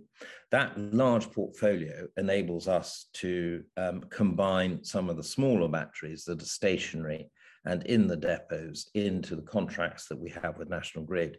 that 0.51 0.77
large 0.79 1.31
portfolio 1.31 2.07
enables 2.17 2.69
us 2.69 3.07
to 3.15 3.63
um, 3.77 4.03
combine 4.11 4.83
some 4.85 5.09
of 5.09 5.17
the 5.17 5.23
smaller 5.23 5.69
batteries 5.69 6.25
that 6.25 6.43
are 6.43 6.47
stationary 6.47 7.31
and 7.65 7.85
in 7.87 8.07
the 8.07 8.17
depots 8.17 8.91
into 8.95 9.37
the 9.37 9.43
contracts 9.43 10.07
that 10.09 10.19
we 10.19 10.31
have 10.31 10.59
with 10.59 10.69
National 10.69 11.05
Grid. 11.05 11.39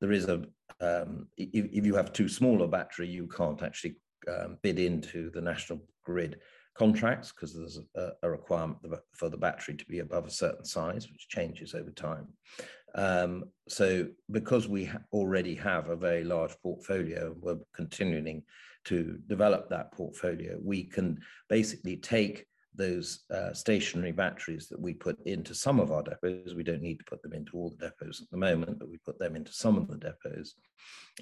there 0.00 0.12
is 0.12 0.26
a 0.26 0.42
um, 0.80 1.26
if, 1.36 1.66
if, 1.72 1.84
you 1.84 1.96
have 1.96 2.12
too 2.12 2.28
small 2.28 2.62
a 2.62 2.68
battery, 2.68 3.08
you 3.08 3.26
can't 3.26 3.62
actually 3.62 3.96
um, 4.28 4.58
bid 4.62 4.78
into 4.78 5.30
the 5.30 5.40
national 5.40 5.80
grid 6.04 6.38
contracts 6.78 7.32
because 7.32 7.54
there's 7.54 7.80
a, 7.96 8.10
a, 8.22 8.30
requirement 8.30 8.78
for 9.12 9.28
the 9.28 9.36
battery 9.36 9.74
to 9.74 9.84
be 9.86 9.98
above 9.98 10.26
a 10.26 10.30
certain 10.30 10.64
size, 10.64 11.08
which 11.10 11.28
changes 11.28 11.74
over 11.74 11.90
time. 11.90 12.28
Um, 12.98 13.44
so 13.68 14.08
because 14.32 14.66
we 14.66 14.86
ha 14.86 14.98
already 15.12 15.54
have 15.54 15.88
a 15.88 16.02
very 16.08 16.24
large 16.24 16.54
portfolio, 16.64 17.32
we're 17.40 17.60
continuing 17.72 18.42
to 18.86 19.18
develop 19.28 19.68
that 19.68 19.92
portfolio, 19.92 20.58
we 20.60 20.82
can 20.82 21.20
basically 21.48 21.96
take 21.96 22.46
those 22.74 23.24
uh, 23.32 23.52
stationary 23.52 24.10
batteries 24.12 24.68
that 24.68 24.80
we 24.80 24.94
put 24.94 25.16
into 25.26 25.54
some 25.54 25.78
of 25.78 25.92
our 25.92 26.02
depots. 26.02 26.54
We 26.54 26.64
don't 26.64 26.82
need 26.82 26.98
to 26.98 27.04
put 27.04 27.22
them 27.22 27.34
into 27.34 27.56
all 27.56 27.70
the 27.70 27.86
depots 27.86 28.20
at 28.20 28.30
the 28.30 28.36
moment, 28.36 28.80
but 28.80 28.90
we 28.90 28.98
put 28.98 29.18
them 29.18 29.36
into 29.36 29.52
some 29.52 29.76
of 29.76 29.86
the 29.88 29.98
depots. 29.98 30.54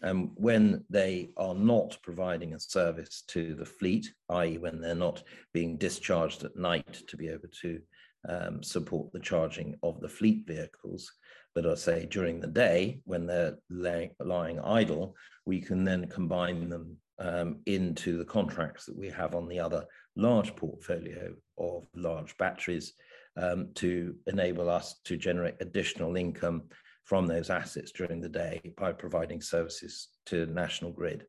And 0.03 0.31
when 0.35 0.85
they 0.89 1.31
are 1.37 1.55
not 1.55 1.99
providing 2.03 2.55
a 2.55 2.61
service 2.61 3.23
to 3.29 3.55
the 3.55 3.67
fleet, 3.67 4.07
i.e. 4.31 4.59
when 4.59 4.81
they're 4.81 4.95
not 4.95 5.23
being 5.53 5.77
discharged 5.77 6.43
at 6.45 6.57
night 6.57 7.03
to 7.09 7.17
be 7.19 7.29
able 7.29 7.51
to 7.63 7.81
um, 8.29 8.63
support 8.63 9.13
the 9.13 9.21
charging 9.21 9.77
of 9.83 10.01
the 10.01 10.09
fleet 10.09 10.47
vehicles, 10.47 11.13
but 11.57 11.65
I 11.65 11.75
say 11.75 12.05
during 12.05 12.39
the 12.39 12.47
day 12.47 13.01
when 13.07 13.27
they're 13.27 13.57
lay, 13.71 14.13
lying 14.21 14.61
idle, 14.61 15.17
we 15.47 15.63
can 15.63 15.85
then 15.85 16.07
combine 16.07 16.69
them 16.69 16.99
um, 17.19 17.61
into 17.65 18.19
the 18.19 18.27
contracts 18.27 18.85
that 18.85 18.97
we 18.97 19.09
have 19.09 19.35
on 19.35 19.49
the 19.49 19.59
other 19.59 19.87
large 20.17 20.55
portfolio 20.55 21.35
of 21.57 21.87
large 21.95 22.37
batteries 22.37 22.93
um, 23.39 23.71
to 23.77 24.15
enable 24.27 24.69
us 24.69 25.01
to 25.05 25.17
generate 25.17 25.55
additional 25.61 26.17
income 26.17 26.65
from 27.05 27.27
those 27.27 27.49
assets 27.49 27.91
during 27.91 28.21
the 28.21 28.29
day 28.29 28.61
by 28.77 28.93
providing 28.93 29.41
services 29.41 30.09
to 30.27 30.45
National 30.47 30.93
Grid. 30.93 31.25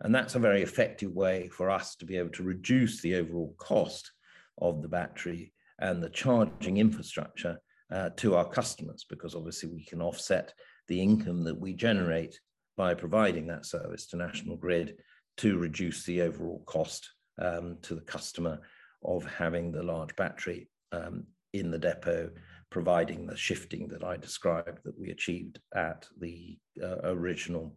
And 0.00 0.12
that's 0.12 0.34
a 0.34 0.40
very 0.40 0.62
effective 0.62 1.12
way 1.12 1.48
for 1.56 1.70
us 1.70 1.94
to 1.96 2.04
be 2.04 2.16
able 2.16 2.30
to 2.30 2.42
reduce 2.42 3.00
the 3.00 3.14
overall 3.14 3.54
cost 3.58 4.10
of 4.60 4.82
the 4.82 4.88
battery 4.88 5.52
and 5.78 6.02
the 6.02 6.10
charging 6.10 6.78
infrastructure 6.78 7.60
uh, 7.92 8.10
to 8.16 8.34
our 8.34 8.48
customers, 8.48 9.04
because 9.08 9.34
obviously 9.34 9.68
we 9.68 9.84
can 9.84 10.00
offset 10.00 10.52
the 10.88 11.00
income 11.00 11.44
that 11.44 11.58
we 11.58 11.74
generate 11.74 12.38
by 12.76 12.94
providing 12.94 13.46
that 13.46 13.66
service 13.66 14.06
to 14.06 14.16
National 14.16 14.56
Grid 14.56 14.96
to 15.38 15.58
reduce 15.58 16.04
the 16.04 16.22
overall 16.22 16.62
cost 16.66 17.10
um, 17.40 17.76
to 17.82 17.94
the 17.94 18.00
customer 18.00 18.60
of 19.04 19.24
having 19.24 19.72
the 19.72 19.82
large 19.82 20.14
battery 20.16 20.68
um, 20.92 21.24
in 21.52 21.70
the 21.70 21.78
depot, 21.78 22.30
providing 22.70 23.26
the 23.26 23.36
shifting 23.36 23.88
that 23.88 24.04
I 24.04 24.16
described 24.16 24.80
that 24.84 24.98
we 24.98 25.10
achieved 25.10 25.60
at 25.74 26.06
the 26.18 26.58
uh, 26.82 26.96
original 27.04 27.76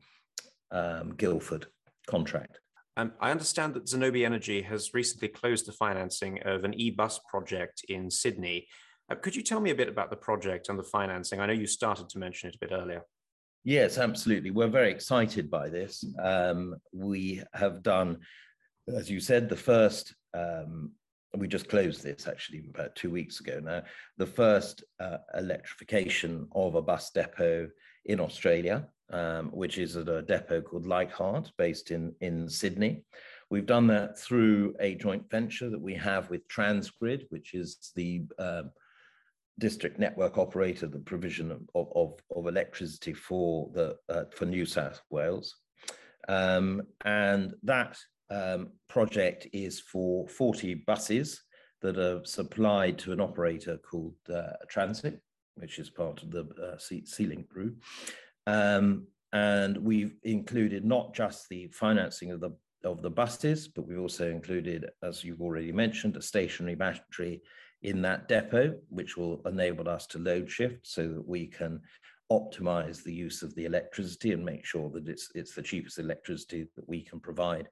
um, 0.72 1.15
Guildford 1.15 1.67
contract. 2.07 2.60
Um, 2.98 3.12
I 3.19 3.31
understand 3.31 3.74
that 3.74 3.88
Zenobē 3.88 4.25
Energy 4.25 4.62
has 4.62 4.93
recently 4.93 5.27
closed 5.27 5.65
the 5.65 5.74
financing 5.74 6.39
of 6.45 6.63
an 6.63 6.74
e-bus 6.75 7.19
project 7.29 7.84
in 7.89 8.10
Sydney. 8.10 8.67
Uh, 9.09 9.15
could 9.15 9.35
you 9.35 9.43
tell 9.43 9.59
me 9.59 9.69
a 9.69 9.75
bit 9.75 9.88
about 9.88 10.09
the 10.09 10.15
project 10.15 10.69
and 10.69 10.79
the 10.79 10.83
financing? 10.83 11.39
I 11.39 11.45
know 11.45 11.53
you 11.53 11.67
started 11.67 12.09
to 12.09 12.17
mention 12.17 12.50
it 12.50 12.55
a 12.55 12.59
bit 12.59 12.71
earlier. 12.71 13.03
Yes, 13.63 13.97
absolutely. 13.97 14.51
We're 14.51 14.67
very 14.67 14.91
excited 14.91 15.50
by 15.50 15.69
this. 15.69 16.03
Um, 16.21 16.75
we 16.93 17.41
have 17.53 17.83
done, 17.83 18.19
as 18.88 19.09
you 19.09 19.19
said, 19.19 19.50
the 19.50 19.55
first, 19.55 20.15
um, 20.33 20.91
we 21.35 21.47
just 21.47 21.69
closed 21.69 22.03
this 22.03 22.27
actually 22.27 22.63
about 22.74 22.95
two 22.95 23.09
weeks 23.09 23.39
ago 23.39 23.59
now, 23.59 23.83
the 24.17 24.25
first 24.25 24.83
uh, 25.00 25.17
electrification 25.35 26.47
of 26.53 26.75
a 26.75 26.81
bus 26.81 27.12
depot 27.12 27.69
in 28.05 28.19
Australia, 28.19 28.88
um, 29.12 29.47
which 29.47 29.77
is 29.77 29.97
at 29.97 30.09
a 30.09 30.21
depot 30.21 30.62
called 30.62 30.85
Leichhardt 30.85 31.51
based 31.57 31.91
in, 31.91 32.13
in 32.21 32.47
Sydney. 32.47 33.03
We've 33.50 33.65
done 33.65 33.88
that 33.88 34.17
through 34.17 34.75
a 34.79 34.95
joint 34.95 35.29
venture 35.29 35.69
that 35.69 35.81
we 35.81 35.93
have 35.95 36.29
with 36.29 36.47
Transgrid, 36.47 37.25
which 37.29 37.53
is 37.53 37.91
the 37.95 38.24
uh, 38.39 38.63
district 39.59 40.00
network 40.00 40.38
operator 40.38 40.88
the 40.88 41.00
provision 41.00 41.51
of, 41.51 41.88
of, 41.95 42.13
of 42.35 42.47
electricity 42.47 43.13
for 43.13 43.69
the 43.74 43.95
uh, 44.09 44.24
for 44.31 44.45
New 44.45 44.65
South 44.65 45.01
Wales. 45.09 45.55
Um, 46.27 46.81
and 47.03 47.53
that 47.63 47.97
um, 48.29 48.71
project 48.89 49.47
is 49.53 49.79
for 49.79 50.27
40 50.27 50.75
buses 50.88 51.41
that 51.81 51.97
are 51.97 52.25
supplied 52.25 52.97
to 53.00 53.12
an 53.12 53.21
operator 53.21 53.77
called 53.77 54.15
uh, 54.33 54.53
Transit, 54.69 55.21
which 55.55 55.77
is 55.77 55.89
part 55.89 56.24
of 56.24 56.31
the 56.31 56.41
uh, 56.41 56.77
Sealink 56.77 57.47
Group. 57.47 57.81
Um, 58.47 59.07
and 59.33 59.77
we've 59.77 60.15
included 60.24 60.85
not 60.85 61.13
just 61.13 61.47
the 61.50 61.67
financing 61.67 62.31
of 62.31 62.39
the 62.39 62.51
of 62.83 63.01
the 63.01 63.09
buses, 63.09 63.67
but 63.67 63.88
we've 63.88 64.00
also 64.00 64.29
included, 64.29 64.88
as 65.01 65.24
you've 65.24 65.41
already 65.41 65.71
mentioned, 65.71 66.15
a 66.17 66.21
stationary 66.21 66.75
battery 66.75 67.41
in 67.82 68.01
that 68.01 68.27
depot, 68.27 68.75
which 68.89 69.17
will 69.17 69.41
enable 69.46 69.88
us 69.88 70.08
to 70.08 70.20
load 70.20 70.50
shift 70.50 70.88
so 70.88 71.08
that 71.08 71.27
we 71.27 71.48
can 71.48 71.82
optimize 72.32 73.03
the 73.03 73.13
use 73.13 73.44
of 73.44 73.53
the 73.55 73.65
electricity 73.65 74.32
and 74.32 74.44
make 74.44 74.65
sure 74.65 74.89
that 74.89 75.08
it's, 75.08 75.29
it's 75.36 75.53
the 75.53 75.62
cheapest 75.62 76.00
electricity 76.00 76.67
that 76.75 76.88
we 76.89 77.01
can 77.01 77.20
provide 77.20 77.70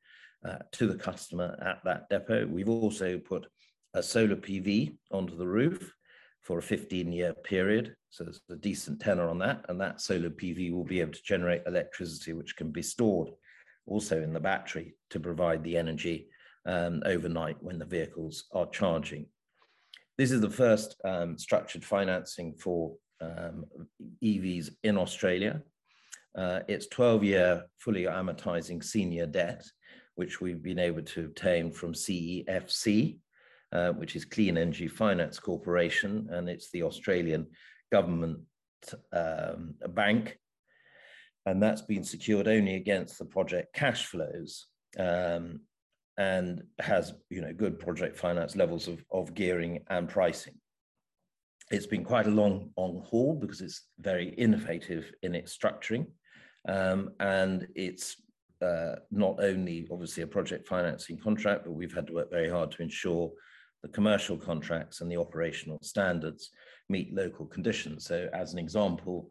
uh, 0.48 0.58
to 0.72 0.88
the 0.88 0.98
customer 0.98 1.58
at 1.66 1.80
that 1.84 2.10
depot. 2.10 2.46
We've 2.46 2.70
also 2.70 3.18
put 3.18 3.48
a 3.94 4.04
solar 4.04 4.36
PV 4.36 4.96
onto 5.12 5.36
the 5.38 5.48
roof 5.48 5.94
for 6.42 6.60
a 6.60 6.62
15 6.62 7.12
year 7.12 7.34
period. 7.34 7.96
So 8.10 8.26
there's 8.26 8.42
a 8.52 8.56
decent 8.56 9.00
tenor 9.00 9.30
on 9.30 9.40
that. 9.40 9.66
And 9.70 9.80
that 9.82 10.02
solar 10.02 10.30
PV 10.30 10.72
will 10.74 10.84
be 10.84 11.02
able 11.02 11.14
to 11.14 11.24
generate 11.24 11.64
electricity, 11.66 12.34
which 12.34 12.56
can 12.56 12.72
be 12.72 12.82
stored 12.82 13.30
also 13.88 14.22
in 14.22 14.34
the 14.34 14.40
battery 14.40 14.96
to 15.10 15.20
provide 15.20 15.64
the 15.64 15.78
energy 15.78 16.28
um, 16.66 17.02
overnight 17.06 17.58
when 17.62 17.80
the 17.80 17.86
vehicles 17.86 18.46
are 18.54 18.70
charging. 18.70 19.26
This 20.18 20.32
is 20.32 20.42
the 20.42 20.50
first 20.50 20.96
um, 21.04 21.38
structured 21.38 21.84
financing 21.84 22.54
for 22.54 22.96
um, 23.20 23.66
EVs 24.24 24.70
in 24.84 24.98
Australia. 24.98 25.62
Uh, 26.38 26.60
it's 26.68 26.88
12 26.88 27.24
year 27.24 27.66
fully 27.80 28.04
amortizing 28.04 28.84
senior 28.84 29.26
debt, 29.26 29.64
which 30.16 30.40
we've 30.40 30.62
been 30.62 30.80
able 30.80 31.02
to 31.02 31.26
obtain 31.26 31.72
from 31.72 31.94
CEFC, 31.94 33.18
uh, 33.72 33.92
which 33.94 34.16
is 34.16 34.26
Clean 34.26 34.56
Energy 34.56 34.88
Finance 34.88 35.40
Corporation, 35.40 36.28
and 36.32 36.48
it's 36.48 36.70
the 36.72 36.84
Australian 36.84 37.48
government 37.92 38.40
um, 39.12 39.74
bank. 39.90 40.38
And 41.46 41.62
that's 41.62 41.82
been 41.82 42.04
secured 42.04 42.48
only 42.48 42.76
against 42.76 43.18
the 43.18 43.26
project 43.26 43.74
cash 43.74 44.06
flows. 44.06 44.68
Um, 44.98 45.62
and 46.18 46.62
has 46.80 47.14
you 47.30 47.42
know 47.42 47.54
good 47.54 47.80
project 47.80 48.18
finance 48.18 48.56
levels 48.56 48.88
of, 48.88 49.04
of 49.12 49.34
gearing 49.34 49.80
and 49.90 50.08
pricing. 50.08 50.54
It's 51.72 51.88
been 51.88 52.04
quite 52.04 52.28
a 52.28 52.32
long 52.32 52.70
on 52.76 53.02
haul 53.06 53.36
because 53.36 53.62
it's 53.62 53.88
very 54.00 54.30
innovative 54.30 55.12
in 55.24 55.34
its 55.34 55.58
structuring, 55.58 56.08
um, 56.68 57.12
and 57.20 57.68
it's 57.76 58.18
uh, 58.62 58.96
not 59.12 59.44
only 59.44 59.88
obviously 59.92 60.24
a 60.24 60.28
project 60.28 60.68
financing 60.68 61.18
contract, 61.18 61.66
but 61.66 61.72
we've 61.72 61.94
had 61.94 62.08
to 62.08 62.14
work 62.14 62.32
very 62.32 62.50
hard 62.50 62.72
to 62.72 62.82
ensure 62.82 63.32
the 63.82 63.90
commercial 63.90 64.38
contracts 64.38 65.02
and 65.02 65.12
the 65.12 65.18
operational 65.18 65.78
standards 65.82 66.52
meet 66.90 67.14
local 67.14 67.46
conditions. 67.46 68.06
So, 68.06 68.30
as 68.34 68.54
an 68.54 68.60
example, 68.60 69.30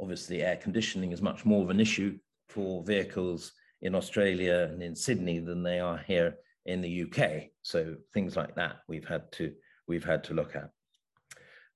obviously 0.00 0.42
air 0.42 0.56
conditioning 0.56 1.12
is 1.12 1.22
much 1.22 1.44
more 1.44 1.62
of 1.62 1.70
an 1.70 1.80
issue 1.80 2.18
for 2.48 2.82
vehicles 2.84 3.52
in 3.84 3.94
Australia 3.94 4.68
and 4.72 4.82
in 4.82 4.96
Sydney 4.96 5.38
than 5.38 5.62
they 5.62 5.78
are 5.78 5.98
here 5.98 6.38
in 6.66 6.80
the 6.80 7.02
UK. 7.02 7.50
So 7.62 7.94
things 8.12 8.36
like 8.36 8.56
that 8.56 8.80
we've 8.88 9.06
had 9.06 9.30
to 9.32 9.52
we've 9.86 10.04
had 10.04 10.24
to 10.24 10.34
look 10.34 10.56
at. 10.56 10.70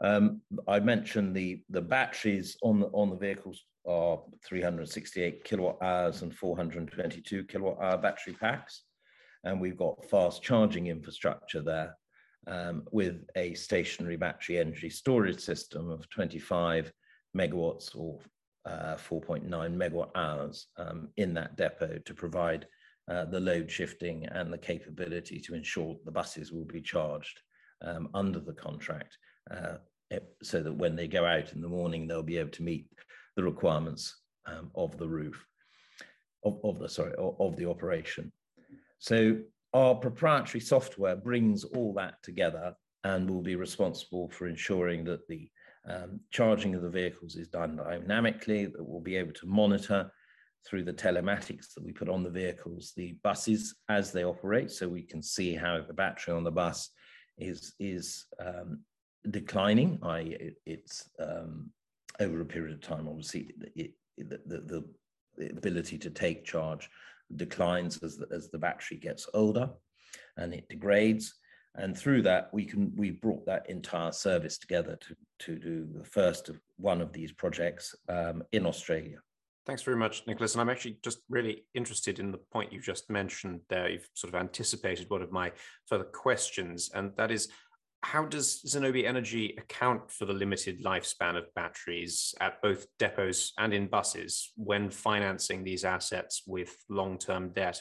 Um, 0.00 0.41
I 0.67 0.81
mentioned 0.81 1.37
the 1.37 1.62
the 1.69 1.83
batteries 1.83 2.57
on 2.62 2.81
the 2.81 2.87
on 2.88 3.11
the 3.11 3.17
vehicles 3.17 3.62
are 3.87 4.21
368 4.45 5.45
kilowatt 5.45 5.79
hours 5.83 6.23
and 6.23 6.35
422 6.35 7.45
kilowatt 7.45 7.79
hour 7.81 7.99
battery 7.99 8.35
packs, 8.35 8.83
and 9.45 9.61
we've 9.61 9.77
got 9.77 10.09
fast 10.11 10.43
charging 10.43 10.87
infrastructure 10.87 11.62
there 11.62 11.95
um, 12.47 12.85
with 12.91 13.25
a 13.37 13.55
stationary 13.55 14.17
battery 14.17 14.59
energy 14.59 14.91
storage 14.91 15.41
system 15.41 15.91
of 15.91 16.09
25 16.11 16.93
megawatts 17.37 17.95
or 17.95 18.19
uh, 18.68 18.96
4.9 18.96 19.48
megawatt 19.48 20.10
hours 20.14 20.66
um, 20.76 21.08
in 21.16 21.32
that 21.34 21.56
depot 21.56 21.98
to 22.04 22.14
provide 22.14 22.66
uh, 23.10 23.25
the 23.25 23.40
load 23.40 23.70
shifting 23.70 24.26
and 24.26 24.52
the 24.52 24.58
capability 24.58 25.40
to 25.40 25.54
ensure 25.54 25.96
the 26.04 26.10
buses 26.10 26.52
will 26.52 26.66
be 26.66 26.82
charged 26.82 27.40
um, 27.82 28.08
under 28.12 28.40
the 28.40 28.52
contract 28.52 29.16
uh, 29.50 29.76
so 30.42 30.62
that 30.62 30.72
when 30.72 30.96
they 30.96 31.08
go 31.08 31.25
out 31.25 31.52
in 31.52 31.60
the 31.60 31.68
morning, 31.68 32.06
they'll 32.06 32.22
be 32.22 32.38
able 32.38 32.50
to 32.50 32.62
meet 32.62 32.87
the 33.37 33.42
requirements 33.42 34.20
um, 34.46 34.70
of 34.75 34.96
the 34.98 35.08
roof, 35.08 35.46
of, 36.44 36.58
of 36.64 36.78
the, 36.78 36.88
sorry, 36.88 37.14
of, 37.14 37.37
of 37.40 37.56
the 37.56 37.68
operation. 37.68 38.32
So 38.98 39.38
our 39.72 39.94
proprietary 39.94 40.60
software 40.60 41.16
brings 41.16 41.64
all 41.64 41.92
that 41.94 42.22
together 42.22 42.75
and 43.04 43.30
will 43.30 43.42
be 43.42 43.56
responsible 43.56 44.28
for 44.28 44.48
ensuring 44.48 45.04
that 45.04 45.26
the 45.28 45.48
Um, 45.88 46.21
charging 46.30 46.75
of 46.75 46.83
the 46.83 46.90
vehicles 46.90 47.37
is 47.37 47.49
done 47.49 47.76
dynamically, 47.76 48.66
that 48.66 48.85
we'll 48.85 49.00
be 49.00 49.16
able 49.16 49.33
to 49.33 49.47
monitor 49.47 50.11
through 50.66 50.85
the 50.85 50.92
telematics 50.92 51.73
that 51.75 51.85
we 51.85 51.92
put 51.92 52.11
on 52.11 52.23
the 52.23 52.30
vehicles, 52.30 52.92
the 52.95 53.16
buses 53.23 53.75
as 53.88 54.12
they 54.12 54.25
operate, 54.25 54.71
so 54.71 54.87
we 54.87 55.02
can 55.02 55.23
see 55.23 55.54
how 55.54 55.80
the 55.80 55.95
battery 55.95 56.35
on 56.35 56.45
the 56.45 56.50
bus 56.50 56.90
is 57.38 57.75
is 57.78 58.26
um, 58.45 58.80
declining, 59.30 59.99
i.e., 60.02 60.37
it, 60.38 60.57
it's 60.66 61.09
um, 61.21 61.71
over 62.21 62.40
a 62.40 62.45
period 62.45 62.75
of 62.75 62.80
time. 62.80 63.09
Obviously, 63.09 63.54
it, 63.75 63.92
it, 64.16 64.28
the, 64.28 64.40
the, 64.47 64.85
the, 65.37 65.50
ability 65.50 65.97
to 65.97 66.11
take 66.11 66.45
charge 66.45 66.90
declines 67.37 68.02
as 68.02 68.16
the, 68.16 68.26
as 68.33 68.50
the 68.50 68.59
battery 68.59 68.97
gets 68.97 69.28
older, 69.35 69.71
and 70.37 70.52
it 70.52 70.68
degrades. 70.68 71.38
And 71.75 71.96
through 71.96 72.22
that, 72.22 72.50
we 72.52 72.64
can 72.64 72.92
we 72.96 73.10
brought 73.10 73.46
that 73.46 73.68
entire 73.70 74.12
service 74.12 74.58
together 74.58 74.96
to 74.96 75.16
to 75.40 75.58
do 75.58 75.87
the 75.92 76.04
first 76.04 76.48
of 76.48 76.60
one 76.76 77.00
of 77.00 77.12
these 77.12 77.32
projects 77.32 77.94
um, 78.08 78.42
in 78.52 78.66
Australia. 78.66 79.18
Thanks 79.66 79.82
very 79.82 79.98
much, 79.98 80.26
Nicholas. 80.26 80.54
And 80.54 80.62
I'm 80.62 80.70
actually 80.70 80.98
just 81.04 81.18
really 81.28 81.66
interested 81.75 82.18
in 82.18 82.32
the 82.32 82.38
point 82.38 82.72
you 82.72 82.80
just 82.80 83.10
mentioned 83.10 83.60
there. 83.68 83.90
You've 83.90 84.08
sort 84.14 84.32
of 84.32 84.40
anticipated 84.40 85.10
one 85.10 85.20
of 85.20 85.30
my 85.30 85.52
further 85.87 86.04
questions, 86.04 86.90
and 86.94 87.12
that 87.16 87.30
is 87.30 87.48
how 88.02 88.25
does 88.25 88.62
Zenobē 88.66 89.04
Energy 89.04 89.54
account 89.58 90.10
for 90.10 90.25
the 90.25 90.32
limited 90.32 90.82
lifespan 90.84 91.37
of 91.37 91.52
batteries 91.54 92.34
at 92.40 92.62
both 92.62 92.87
depots 92.98 93.52
and 93.58 93.75
in 93.75 93.88
buses 93.88 94.52
when 94.56 94.88
financing 94.88 95.64
these 95.64 95.84
assets 95.84 96.42
with 96.46 96.76
long 96.88 97.18
term 97.18 97.50
debt? 97.50 97.80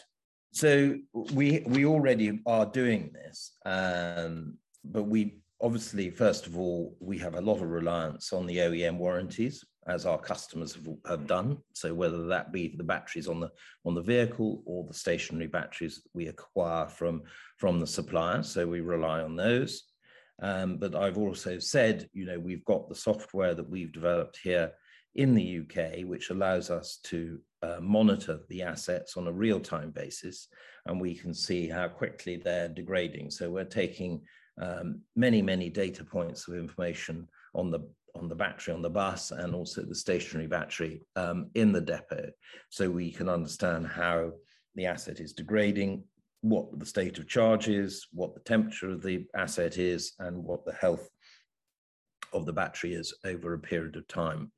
So 0.52 0.98
we 1.34 1.64
we 1.68 1.86
already 1.86 2.42
are 2.46 2.66
doing 2.66 3.12
this, 3.14 3.58
um, 3.66 4.58
but 4.84 5.04
we 5.04 5.40
obviously 5.62 6.10
first 6.10 6.48
of 6.48 6.58
all 6.58 6.96
we 7.00 7.18
have 7.18 7.36
a 7.36 7.42
lot 7.42 7.56
of 7.62 7.70
reliance 7.70 8.32
on 8.32 8.46
the 8.46 8.58
OEM 8.58 8.98
warranties 8.98 9.64
as 9.88 10.06
our 10.06 10.18
customers 10.18 10.76
have, 10.76 10.88
have 11.08 11.28
done. 11.28 11.58
So 11.74 11.94
whether 11.94 12.28
that 12.28 12.52
be 12.52 12.76
the 12.78 12.84
batteries 12.84 13.28
on 13.28 13.40
the 13.40 13.50
on 13.86 13.96
the 13.96 14.02
vehicle 14.02 14.64
or 14.66 14.86
the 14.86 14.94
stationary 14.94 15.48
batteries 15.48 16.02
we 16.14 16.28
acquire 16.28 16.88
from 16.88 17.24
from 17.58 17.80
the 17.80 17.88
supplier, 17.88 18.44
so 18.44 18.68
we 18.68 18.82
rely 18.82 19.22
on 19.22 19.36
those. 19.36 19.84
Um, 20.42 20.78
but 20.78 20.96
I've 20.96 21.18
also 21.18 21.58
said, 21.58 22.08
you 22.14 22.26
know, 22.26 22.40
we've 22.40 22.66
got 22.66 22.88
the 22.88 22.96
software 22.96 23.56
that 23.56 23.70
we've 23.70 23.92
developed 23.92 24.40
here 24.44 24.72
in 25.16 25.34
the 25.34 25.62
UK, 25.62 26.06
which 26.06 26.30
allows 26.30 26.70
us 26.70 27.00
to 27.06 27.40
uh, 27.64 27.80
monitor 27.82 28.40
the 28.50 28.62
assets 28.62 29.18
on 29.18 29.28
a 29.28 29.32
real 29.32 29.60
time 29.60 29.92
basis, 29.92 30.48
and 30.86 31.00
we 31.00 31.16
can 31.16 31.34
see 31.34 31.68
how 31.68 31.88
quickly 31.88 32.38
they're 32.38 32.70
degrading. 32.70 33.32
So 33.32 33.50
we're 33.50 33.66
taking 33.66 34.22
um, 34.62 35.02
many, 35.16 35.42
many 35.42 35.70
data 35.70 36.04
points 36.04 36.48
of 36.48 36.56
information 36.56 37.28
on 37.54 37.72
the 37.72 37.80
on 38.16 38.28
the 38.28 38.36
battery 38.36 38.74
on 38.74 38.82
the 38.82 38.90
bus 38.90 39.30
and 39.30 39.54
also 39.54 39.84
the 39.84 39.94
stationary 39.94 40.48
battery 40.48 41.02
um, 41.16 41.52
in 41.54 41.72
the 41.72 41.82
depot, 41.82 42.32
so 42.70 42.90
we 42.90 43.12
can 43.12 43.30
understand 43.30 43.86
how 43.86 44.32
the 44.76 44.86
asset 44.86 45.20
is 45.20 45.34
degrading, 45.34 46.04
what 46.42 46.80
the 46.80 46.86
state 46.86 47.18
of 47.20 47.28
charge 47.28 47.68
is, 47.68 48.08
what 48.12 48.34
the 48.34 48.42
temperature 48.42 48.90
of 48.90 49.02
the 49.02 49.26
asset 49.36 49.78
is, 49.78 50.14
and 50.20 50.44
what 50.44 50.66
the 50.66 50.74
health 50.74 51.08
of 52.34 52.46
the 52.46 52.54
battery 52.54 52.94
is 52.94 53.14
over 53.26 53.54
a 53.54 53.60
period 53.60 53.96
of 53.96 54.08
time. 54.08 54.52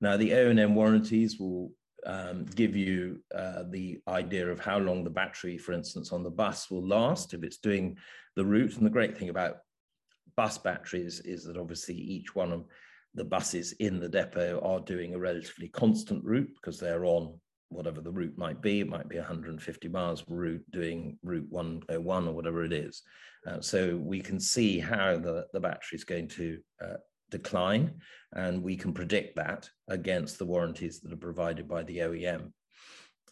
Now, 0.00 0.16
the 0.16 0.30
OEM 0.30 0.74
warranties 0.74 1.38
will 1.38 1.72
um, 2.06 2.44
give 2.44 2.76
you 2.76 3.20
uh, 3.34 3.64
the 3.68 4.00
idea 4.08 4.48
of 4.48 4.60
how 4.60 4.78
long 4.78 5.04
the 5.04 5.10
battery, 5.10 5.58
for 5.58 5.72
instance, 5.72 6.12
on 6.12 6.22
the 6.22 6.30
bus 6.30 6.70
will 6.70 6.86
last 6.86 7.34
if 7.34 7.42
it's 7.42 7.58
doing 7.58 7.96
the 8.36 8.44
route. 8.44 8.76
And 8.76 8.86
the 8.86 8.90
great 8.90 9.16
thing 9.16 9.28
about 9.28 9.58
bus 10.36 10.58
batteries 10.58 11.20
is 11.20 11.44
that 11.44 11.56
obviously 11.56 11.94
each 11.94 12.34
one 12.34 12.52
of 12.52 12.64
the 13.14 13.24
buses 13.24 13.72
in 13.72 13.98
the 13.98 14.08
depot 14.08 14.60
are 14.62 14.80
doing 14.80 15.14
a 15.14 15.18
relatively 15.18 15.68
constant 15.68 16.24
route 16.24 16.50
because 16.54 16.78
they're 16.78 17.04
on 17.04 17.38
whatever 17.70 18.00
the 18.00 18.10
route 18.10 18.36
might 18.36 18.60
be. 18.60 18.80
It 18.80 18.88
might 18.88 19.08
be 19.08 19.16
150 19.16 19.88
miles 19.88 20.24
route 20.28 20.64
doing 20.70 21.18
route 21.22 21.46
101 21.50 22.28
or 22.28 22.32
whatever 22.32 22.64
it 22.64 22.72
is. 22.72 23.02
Uh, 23.46 23.60
so 23.60 23.96
we 23.96 24.20
can 24.20 24.38
see 24.38 24.78
how 24.78 25.18
the, 25.18 25.46
the 25.52 25.60
battery 25.60 25.96
is 25.96 26.04
going 26.04 26.28
to 26.28 26.58
uh, 26.84 26.96
decline, 27.30 28.00
and 28.32 28.62
we 28.62 28.76
can 28.76 28.92
predict 28.92 29.36
that 29.36 29.68
against 29.88 30.38
the 30.38 30.46
warranties 30.46 31.00
that 31.00 31.12
are 31.12 31.16
provided 31.16 31.68
by 31.68 31.82
the 31.82 31.98
OEM. 31.98 32.52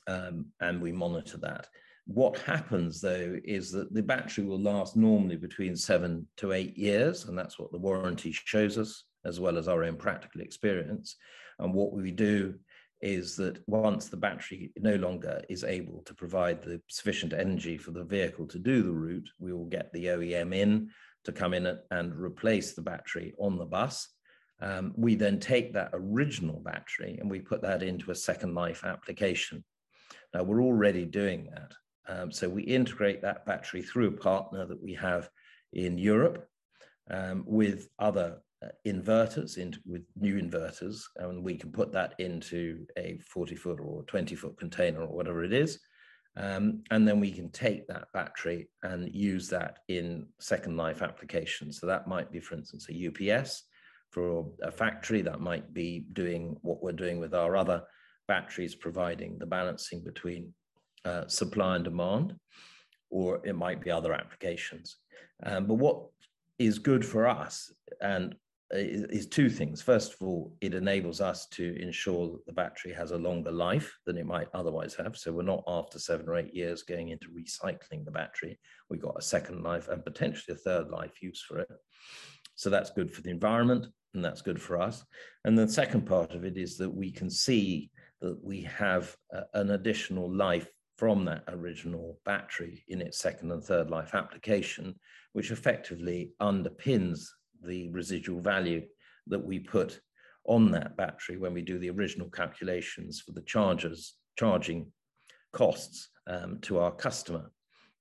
Um, 0.06 0.46
and 0.60 0.80
we 0.80 0.92
monitor 0.92 1.36
that. 1.38 1.68
What 2.06 2.38
happens 2.38 3.02
though 3.02 3.36
is 3.44 3.70
that 3.72 3.92
the 3.92 4.02
battery 4.02 4.44
will 4.44 4.60
last 4.60 4.96
normally 4.96 5.36
between 5.36 5.76
seven 5.76 6.26
to 6.38 6.52
eight 6.52 6.76
years, 6.76 7.26
and 7.26 7.36
that's 7.36 7.58
what 7.58 7.70
the 7.70 7.78
warranty 7.78 8.32
shows 8.32 8.78
us, 8.78 9.04
as 9.26 9.38
well 9.38 9.58
as 9.58 9.68
our 9.68 9.84
own 9.84 9.96
practical 9.96 10.40
experience. 10.40 11.16
And 11.58 11.74
what 11.74 11.92
we 11.92 12.10
do 12.10 12.54
is 13.00 13.36
that 13.36 13.62
once 13.68 14.08
the 14.08 14.16
battery 14.16 14.72
no 14.78 14.96
longer 14.96 15.42
is 15.48 15.64
able 15.64 16.02
to 16.02 16.14
provide 16.14 16.62
the 16.62 16.80
sufficient 16.88 17.32
energy 17.32 17.78
for 17.78 17.92
the 17.92 18.04
vehicle 18.04 18.46
to 18.46 18.58
do 18.58 18.82
the 18.82 18.92
route, 18.92 19.28
we 19.38 19.52
will 19.52 19.66
get 19.66 19.92
the 19.92 20.06
OEM 20.06 20.54
in 20.54 20.90
to 21.28 21.32
come 21.32 21.52
in 21.52 21.78
and 21.90 22.16
replace 22.18 22.72
the 22.72 22.80
battery 22.80 23.34
on 23.38 23.58
the 23.58 23.66
bus. 23.66 24.08
Um, 24.60 24.94
we 24.96 25.14
then 25.14 25.38
take 25.38 25.74
that 25.74 25.90
original 25.92 26.58
battery 26.58 27.18
and 27.20 27.30
we 27.30 27.38
put 27.38 27.60
that 27.60 27.82
into 27.82 28.10
a 28.10 28.14
second 28.14 28.54
life 28.54 28.82
application. 28.82 29.62
Now, 30.32 30.44
we're 30.44 30.62
already 30.62 31.04
doing 31.04 31.50
that. 31.52 31.72
Um, 32.08 32.32
so 32.32 32.48
we 32.48 32.62
integrate 32.62 33.20
that 33.20 33.44
battery 33.44 33.82
through 33.82 34.08
a 34.08 34.12
partner 34.12 34.64
that 34.64 34.82
we 34.82 34.94
have 34.94 35.28
in 35.74 35.98
Europe 35.98 36.48
um, 37.10 37.44
with 37.46 37.88
other 37.98 38.38
uh, 38.64 38.68
inverters 38.86 39.58
with 39.84 40.02
new 40.16 40.40
inverters 40.40 41.02
and 41.16 41.44
we 41.44 41.56
can 41.56 41.70
put 41.70 41.92
that 41.92 42.14
into 42.18 42.86
a 42.96 43.18
40 43.18 43.54
foot 43.54 43.78
or 43.80 44.02
20 44.04 44.34
foot 44.34 44.58
container 44.58 45.02
or 45.02 45.14
whatever 45.14 45.44
it 45.44 45.52
is 45.52 45.78
um, 46.36 46.82
and 46.90 47.06
then 47.06 47.18
we 47.20 47.30
can 47.30 47.50
take 47.50 47.86
that 47.88 48.12
battery 48.12 48.68
and 48.82 49.12
use 49.14 49.48
that 49.48 49.78
in 49.88 50.26
second 50.38 50.76
life 50.76 51.02
applications. 51.02 51.80
So 51.80 51.86
that 51.86 52.06
might 52.06 52.30
be 52.30 52.40
for 52.40 52.54
instance 52.54 52.88
a 52.88 53.08
ups 53.08 53.64
for 54.10 54.46
a 54.62 54.70
factory. 54.70 55.20
That 55.22 55.40
might 55.40 55.74
be 55.74 56.06
doing 56.12 56.56
what 56.62 56.82
we're 56.82 56.92
doing 56.92 57.18
with 57.18 57.34
our 57.34 57.56
other 57.56 57.82
batteries 58.28 58.74
providing 58.74 59.38
the 59.38 59.46
balancing 59.46 60.04
between 60.04 60.52
uh, 61.04 61.26
supply 61.26 61.76
and 61.76 61.84
demand 61.84 62.36
or 63.10 63.40
it 63.44 63.56
might 63.56 63.80
be 63.80 63.90
other 63.90 64.12
applications. 64.12 64.96
Um, 65.42 65.66
but 65.66 65.74
what 65.74 66.06
is 66.58 66.78
good 66.78 67.04
for 67.04 67.26
us 67.26 67.72
and 68.00 68.34
is, 68.70 69.26
two 69.26 69.48
things. 69.48 69.80
First 69.80 70.14
of 70.14 70.26
all, 70.26 70.54
it 70.60 70.74
enables 70.74 71.20
us 71.20 71.46
to 71.52 71.80
ensure 71.80 72.32
that 72.32 72.46
the 72.46 72.52
battery 72.52 72.92
has 72.92 73.12
a 73.12 73.18
longer 73.18 73.50
life 73.50 73.96
than 74.04 74.18
it 74.18 74.26
might 74.26 74.48
otherwise 74.52 74.94
have. 74.94 75.16
So 75.16 75.32
we're 75.32 75.42
not 75.42 75.64
after 75.66 75.98
seven 75.98 76.28
or 76.28 76.36
eight 76.36 76.54
years 76.54 76.82
going 76.82 77.08
into 77.08 77.28
recycling 77.28 78.04
the 78.04 78.10
battery. 78.10 78.58
We've 78.90 79.00
got 79.00 79.18
a 79.18 79.22
second 79.22 79.62
life 79.62 79.88
and 79.88 80.04
potentially 80.04 80.54
a 80.54 80.58
third 80.58 80.88
life 80.88 81.22
use 81.22 81.42
for 81.46 81.58
it. 81.58 81.68
So 82.54 82.70
that's 82.70 82.90
good 82.90 83.10
for 83.10 83.22
the 83.22 83.30
environment 83.30 83.86
and 84.14 84.24
that's 84.24 84.42
good 84.42 84.60
for 84.60 84.80
us. 84.80 85.04
And 85.44 85.56
the 85.56 85.68
second 85.68 86.06
part 86.06 86.34
of 86.34 86.44
it 86.44 86.58
is 86.58 86.76
that 86.78 86.90
we 86.90 87.10
can 87.10 87.30
see 87.30 87.90
that 88.20 88.42
we 88.42 88.62
have 88.62 89.16
a, 89.32 89.42
an 89.54 89.70
additional 89.70 90.32
life 90.34 90.68
from 90.96 91.24
that 91.24 91.44
original 91.48 92.18
battery 92.24 92.84
in 92.88 93.00
its 93.00 93.18
second 93.18 93.52
and 93.52 93.62
third 93.62 93.88
life 93.88 94.14
application, 94.14 94.94
which 95.32 95.52
effectively 95.52 96.32
underpins 96.42 97.20
the 97.62 97.88
residual 97.90 98.40
value 98.40 98.82
that 99.26 99.44
we 99.44 99.58
put 99.58 100.00
on 100.44 100.70
that 100.70 100.96
battery 100.96 101.36
when 101.36 101.52
we 101.52 101.62
do 101.62 101.78
the 101.78 101.90
original 101.90 102.28
calculations 102.30 103.20
for 103.20 103.32
the 103.32 103.42
chargers 103.42 104.14
charging 104.38 104.90
costs 105.52 106.08
um, 106.26 106.58
to 106.62 106.78
our 106.78 106.90
customer 106.90 107.50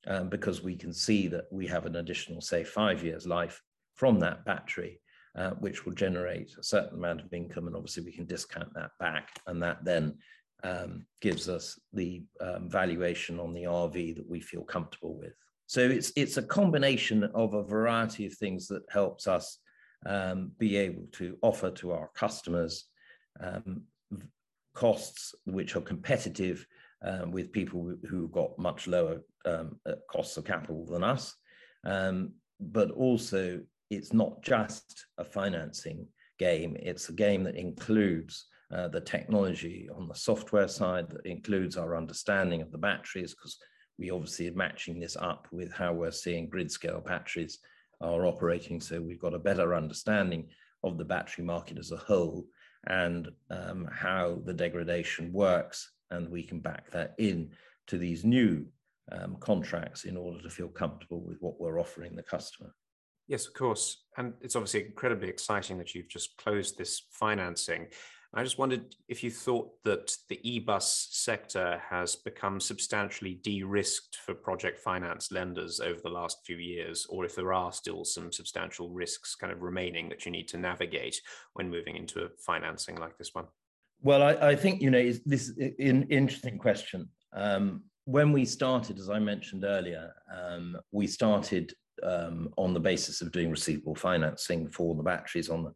um, 0.08 0.30
because 0.30 0.64
we 0.64 0.76
can 0.76 0.94
see 0.94 1.28
that 1.28 1.46
we 1.52 1.68
have 1.68 1.86
an 1.86 1.98
additional 1.98 2.42
say 2.42 2.64
five 2.64 3.04
years 3.04 3.26
life 3.28 3.62
from 3.96 4.20
that 4.20 4.46
battery 4.46 5.00
uh, 5.38 5.52
which 5.60 5.86
will 5.86 5.94
generate 5.94 6.52
a 6.58 6.64
certain 6.64 6.98
amount 6.98 7.22
of 7.22 7.34
income 7.34 7.68
and 7.68 7.76
obviously 7.76 8.04
we 8.04 8.12
can 8.12 8.26
discount 8.26 8.74
that 8.74 8.92
back 9.00 9.30
and 9.48 9.62
that 9.62 9.84
then 9.84 10.16
um, 10.64 11.06
gives 11.22 11.50
us 11.50 11.80
the 11.94 12.24
um, 12.42 12.70
valuation 12.70 13.40
on 13.40 13.54
the 13.54 13.64
rv 13.64 14.16
that 14.16 14.30
we 14.30 14.40
feel 14.40 14.64
comfortable 14.64 15.18
with 15.18 15.34
so 15.68 15.82
it's 15.82 16.12
it's 16.16 16.38
a 16.38 16.42
combination 16.42 17.26
of 17.36 17.54
a 17.54 17.64
variety 17.64 18.26
of 18.26 18.34
things 18.34 18.68
that 18.68 18.84
helps 18.90 19.28
us 19.28 19.60
um, 20.06 20.52
be 20.58 20.78
able 20.78 21.06
to 21.12 21.38
offer 21.42 21.70
to 21.72 21.92
our 21.92 22.10
customers 22.16 22.86
um, 23.42 23.84
costs 24.74 25.36
which 25.46 25.76
are 25.76 25.82
competitive 25.82 26.66
um, 27.04 27.32
with 27.32 27.52
people 27.52 27.94
who've 28.08 28.32
got 28.32 28.58
much 28.58 28.88
lower 28.88 29.22
um, 29.46 29.76
uh, 29.86 29.94
costs 30.10 30.38
of 30.38 30.46
capital 30.46 30.86
than 30.86 31.04
us. 31.04 31.36
Um, 31.84 32.34
but 32.60 32.92
also, 32.92 33.62
it's 33.90 34.14
not 34.14 34.42
just 34.42 35.06
a 35.18 35.24
financing 35.24 36.08
game; 36.40 36.78
it's 36.80 37.10
a 37.10 37.14
game 37.14 37.44
that 37.44 37.56
includes 37.56 38.46
uh, 38.74 38.88
the 38.88 39.02
technology 39.02 39.90
on 39.96 40.08
the 40.08 40.16
software 40.16 40.68
side, 40.68 41.10
that 41.10 41.26
includes 41.26 41.78
our 41.78 41.96
understanding 41.96 42.62
of 42.62 42.72
the 42.72 42.78
batteries, 42.78 43.34
because 43.34 43.58
we 43.98 44.12
obviously 44.12 44.48
are 44.48 44.54
matching 44.54 45.00
this 45.00 45.16
up 45.16 45.48
with 45.52 45.72
how 45.72 45.94
we're 45.94 46.12
seeing 46.12 46.50
grid 46.50 46.72
scale 46.72 47.02
batteries 47.06 47.60
are 48.02 48.26
operating. 48.26 48.80
So 48.80 49.02
we've 49.02 49.20
got 49.20 49.34
a 49.34 49.40
better 49.40 49.74
understanding 49.74 50.48
of 50.84 50.98
the 50.98 51.06
battery 51.06 51.44
market 51.44 51.78
as 51.78 51.92
a 51.92 51.98
whole 51.98 52.46
and 52.88 53.30
um, 53.50 53.90
how 53.92 54.40
the 54.46 54.54
degradation 54.54 55.34
works. 55.34 55.92
And 56.12 56.30
we 56.30 56.44
can 56.44 56.60
back 56.60 56.92
that 56.92 57.16
in 57.18 57.52
to 57.88 57.98
these 57.98 58.24
new 58.24 58.66
um, 59.12 59.38
contracts 59.40 60.04
in 60.04 60.16
order 60.16 60.42
to 60.42 60.50
feel 60.50 60.68
comfortable 60.68 61.22
with 61.22 61.38
what 61.40 61.60
we're 61.60 61.80
offering 61.80 62.16
the 62.16 62.24
customer. 62.24 62.74
Yes, 63.28 63.46
of 63.46 63.54
course. 63.54 64.04
And 64.18 64.34
it's 64.42 64.56
obviously 64.56 64.86
incredibly 64.86 65.28
exciting 65.28 65.78
that 65.80 65.94
you've 65.94 66.08
just 66.08 66.38
closed 66.38 66.78
this 66.78 67.04
financing. 67.12 67.88
I 68.38 68.44
just 68.44 68.60
wondered 68.60 68.94
if 69.08 69.24
you 69.24 69.32
thought 69.32 69.72
that 69.84 70.16
the 70.30 70.40
e-bus 70.48 71.08
sector 71.10 71.82
has 71.90 72.16
become 72.16 72.60
substantially 72.60 73.34
de-risked 73.34 74.18
for 74.18 74.36
project 74.36 74.78
finance 74.78 75.32
lenders 75.32 75.80
over 75.80 76.00
the 76.04 76.12
last 76.12 76.46
few 76.46 76.58
years, 76.58 77.08
or 77.10 77.26
if 77.26 77.34
there 77.34 77.52
are 77.52 77.72
still 77.72 78.06
some 78.06 78.32
substantial 78.32 78.92
risks 78.92 79.34
kind 79.34 79.52
of 79.52 79.64
remaining 79.64 80.08
that 80.10 80.24
you 80.24 80.32
need 80.32 80.48
to 80.50 80.60
navigate 80.60 81.20
when 81.54 81.72
moving 81.72 81.96
into 81.96 82.26
a 82.26 82.30
financing 82.38 82.98
like 82.98 83.18
this 83.18 83.34
one. 83.34 83.46
Well, 84.04 84.22
I, 84.22 84.50
I 84.50 84.56
think 84.56 84.84
you 84.84 84.92
know 84.92 85.12
this 85.26 85.50
is 85.50 85.74
an 85.80 86.04
interesting 86.12 86.60
question. 86.60 87.10
Um, 87.34 87.86
when 88.06 88.32
we 88.32 88.46
started, 88.46 89.00
as 89.00 89.10
I 89.10 89.18
mentioned 89.18 89.64
earlier, 89.64 90.14
um, 90.32 90.78
we 90.92 91.08
started 91.08 91.74
um, 92.04 92.50
on 92.56 92.76
the 92.76 92.80
basis 92.80 93.22
of 93.22 93.32
doing 93.32 93.50
receivable 93.50 93.96
financing 93.96 94.70
for 94.70 94.94
the 94.94 95.02
batteries 95.02 95.50
on 95.50 95.64
the 95.64 95.74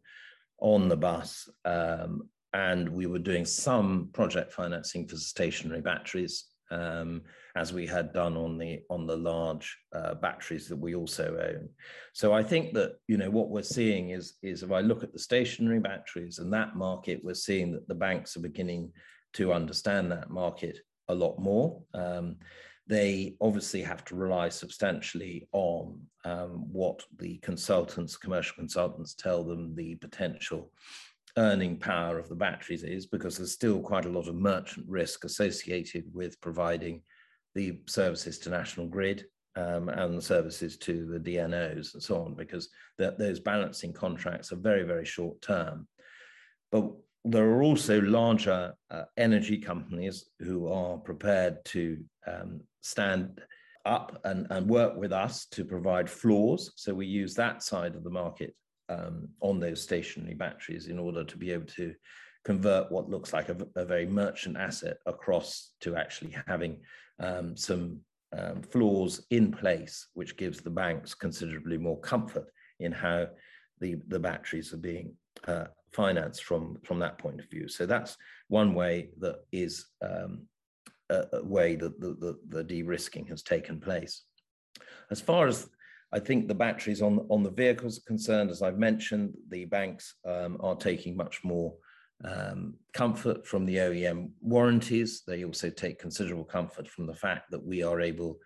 on 0.62 0.88
the 0.88 0.96
bus, 0.96 1.48
um, 1.64 2.28
and 2.52 2.88
we 2.88 3.06
were 3.06 3.18
doing 3.18 3.44
some 3.44 4.10
project 4.12 4.52
financing 4.52 5.06
for 5.06 5.16
stationary 5.16 5.80
batteries, 5.80 6.46
um, 6.70 7.22
as 7.54 7.72
we 7.72 7.86
had 7.86 8.12
done 8.12 8.36
on 8.36 8.56
the 8.58 8.80
on 8.88 9.06
the 9.06 9.16
large 9.16 9.76
uh, 9.94 10.14
batteries 10.14 10.68
that 10.68 10.76
we 10.76 10.94
also 10.94 11.36
own. 11.38 11.68
So 12.12 12.32
I 12.32 12.42
think 12.42 12.72
that 12.74 12.96
you 13.08 13.16
know 13.16 13.30
what 13.30 13.50
we're 13.50 13.62
seeing 13.62 14.10
is 14.10 14.34
is 14.42 14.62
if 14.62 14.72
I 14.72 14.80
look 14.80 15.02
at 15.02 15.12
the 15.12 15.18
stationary 15.18 15.80
batteries 15.80 16.38
and 16.38 16.52
that 16.52 16.76
market, 16.76 17.20
we're 17.22 17.34
seeing 17.34 17.72
that 17.72 17.88
the 17.88 17.94
banks 17.94 18.36
are 18.36 18.40
beginning 18.40 18.92
to 19.34 19.52
understand 19.52 20.10
that 20.12 20.30
market 20.30 20.78
a 21.08 21.14
lot 21.14 21.38
more. 21.38 21.82
Um, 21.94 22.36
they 22.86 23.36
obviously 23.40 23.82
have 23.82 24.04
to 24.06 24.16
rely 24.16 24.48
substantially 24.48 25.48
on 25.52 26.00
um, 26.24 26.66
what 26.70 27.02
the 27.18 27.38
consultants, 27.38 28.16
commercial 28.16 28.56
consultants, 28.56 29.14
tell 29.14 29.44
them 29.44 29.74
the 29.74 29.94
potential 29.96 30.70
earning 31.36 31.78
power 31.78 32.18
of 32.18 32.28
the 32.28 32.34
batteries 32.34 32.82
is, 32.82 33.06
because 33.06 33.36
there's 33.36 33.52
still 33.52 33.80
quite 33.80 34.04
a 34.04 34.10
lot 34.10 34.28
of 34.28 34.34
merchant 34.34 34.86
risk 34.88 35.24
associated 35.24 36.04
with 36.12 36.40
providing 36.40 37.02
the 37.54 37.78
services 37.86 38.38
to 38.38 38.50
National 38.50 38.86
Grid 38.86 39.26
um, 39.56 39.88
and 39.88 40.16
the 40.16 40.22
services 40.22 40.76
to 40.78 41.06
the 41.06 41.18
DNOs 41.18 41.94
and 41.94 42.02
so 42.02 42.22
on, 42.22 42.34
because 42.34 42.68
those 42.98 43.40
balancing 43.40 43.92
contracts 43.92 44.52
are 44.52 44.56
very, 44.56 44.82
very 44.82 45.04
short 45.04 45.40
term. 45.42 45.86
But 46.70 46.90
there 47.24 47.48
are 47.50 47.62
also 47.62 48.00
larger 48.00 48.74
uh, 48.90 49.04
energy 49.16 49.58
companies 49.58 50.24
who 50.40 50.68
are 50.68 50.96
prepared 50.98 51.64
to 51.66 52.02
um, 52.26 52.60
stand 52.80 53.40
up 53.84 54.20
and, 54.24 54.46
and 54.50 54.68
work 54.68 54.96
with 54.96 55.12
us 55.12 55.46
to 55.46 55.64
provide 55.64 56.08
floors. 56.08 56.72
So 56.76 56.94
we 56.94 57.06
use 57.06 57.34
that 57.34 57.62
side 57.62 57.94
of 57.94 58.04
the 58.04 58.10
market 58.10 58.54
um, 58.92 59.28
on 59.40 59.60
those 59.60 59.82
stationary 59.82 60.34
batteries 60.34 60.88
in 60.88 60.98
order 60.98 61.24
to 61.24 61.36
be 61.36 61.50
able 61.50 61.66
to 61.66 61.94
convert 62.44 62.90
what 62.90 63.08
looks 63.08 63.32
like 63.32 63.48
a, 63.48 63.56
a 63.76 63.84
very 63.84 64.06
merchant 64.06 64.56
asset 64.56 64.96
across 65.06 65.72
to 65.80 65.96
actually 65.96 66.34
having 66.46 66.80
um, 67.20 67.56
some 67.56 68.00
um, 68.36 68.62
floors 68.62 69.24
in 69.30 69.52
place, 69.52 70.08
which 70.14 70.36
gives 70.36 70.60
the 70.60 70.70
banks 70.70 71.14
considerably 71.14 71.78
more 71.78 72.00
comfort 72.00 72.46
in 72.80 72.90
how 72.90 73.26
the, 73.80 73.96
the 74.08 74.18
batteries 74.18 74.72
are 74.72 74.78
being 74.78 75.14
uh, 75.46 75.66
financed 75.92 76.44
from, 76.44 76.78
from 76.82 76.98
that 76.98 77.18
point 77.18 77.40
of 77.40 77.50
view. 77.50 77.68
So 77.68 77.86
that's 77.86 78.16
one 78.48 78.74
way 78.74 79.10
that 79.20 79.36
is 79.52 79.86
um, 80.02 80.46
a, 81.10 81.24
a, 81.34 81.44
way 81.44 81.76
that 81.76 82.00
the, 82.00 82.16
the, 82.18 82.38
the 82.48 82.64
de-risking 82.64 83.26
has 83.26 83.42
taken 83.42 83.80
place. 83.80 84.22
As 85.10 85.20
far 85.20 85.46
as 85.46 85.68
I 86.12 86.18
think 86.18 86.46
the 86.46 86.54
batteries 86.54 87.00
on, 87.00 87.26
on 87.30 87.42
the 87.42 87.50
vehicles 87.50 87.98
are 87.98 88.06
concerned, 88.06 88.50
as 88.50 88.62
I've 88.62 88.78
mentioned, 88.78 89.34
the 89.48 89.64
banks 89.64 90.14
um, 90.26 90.58
are 90.60 90.76
taking 90.76 91.16
much 91.16 91.42
more 91.42 91.74
um, 92.24 92.74
comfort 92.92 93.46
from 93.46 93.64
the 93.64 93.76
OEM 93.76 94.30
warranties. 94.40 95.22
They 95.26 95.44
also 95.44 95.70
take 95.70 95.98
considerable 95.98 96.44
comfort 96.44 96.86
from 96.86 97.06
the 97.06 97.14
fact 97.14 97.50
that 97.50 97.64
we 97.64 97.82
are 97.82 98.00
able 98.00 98.38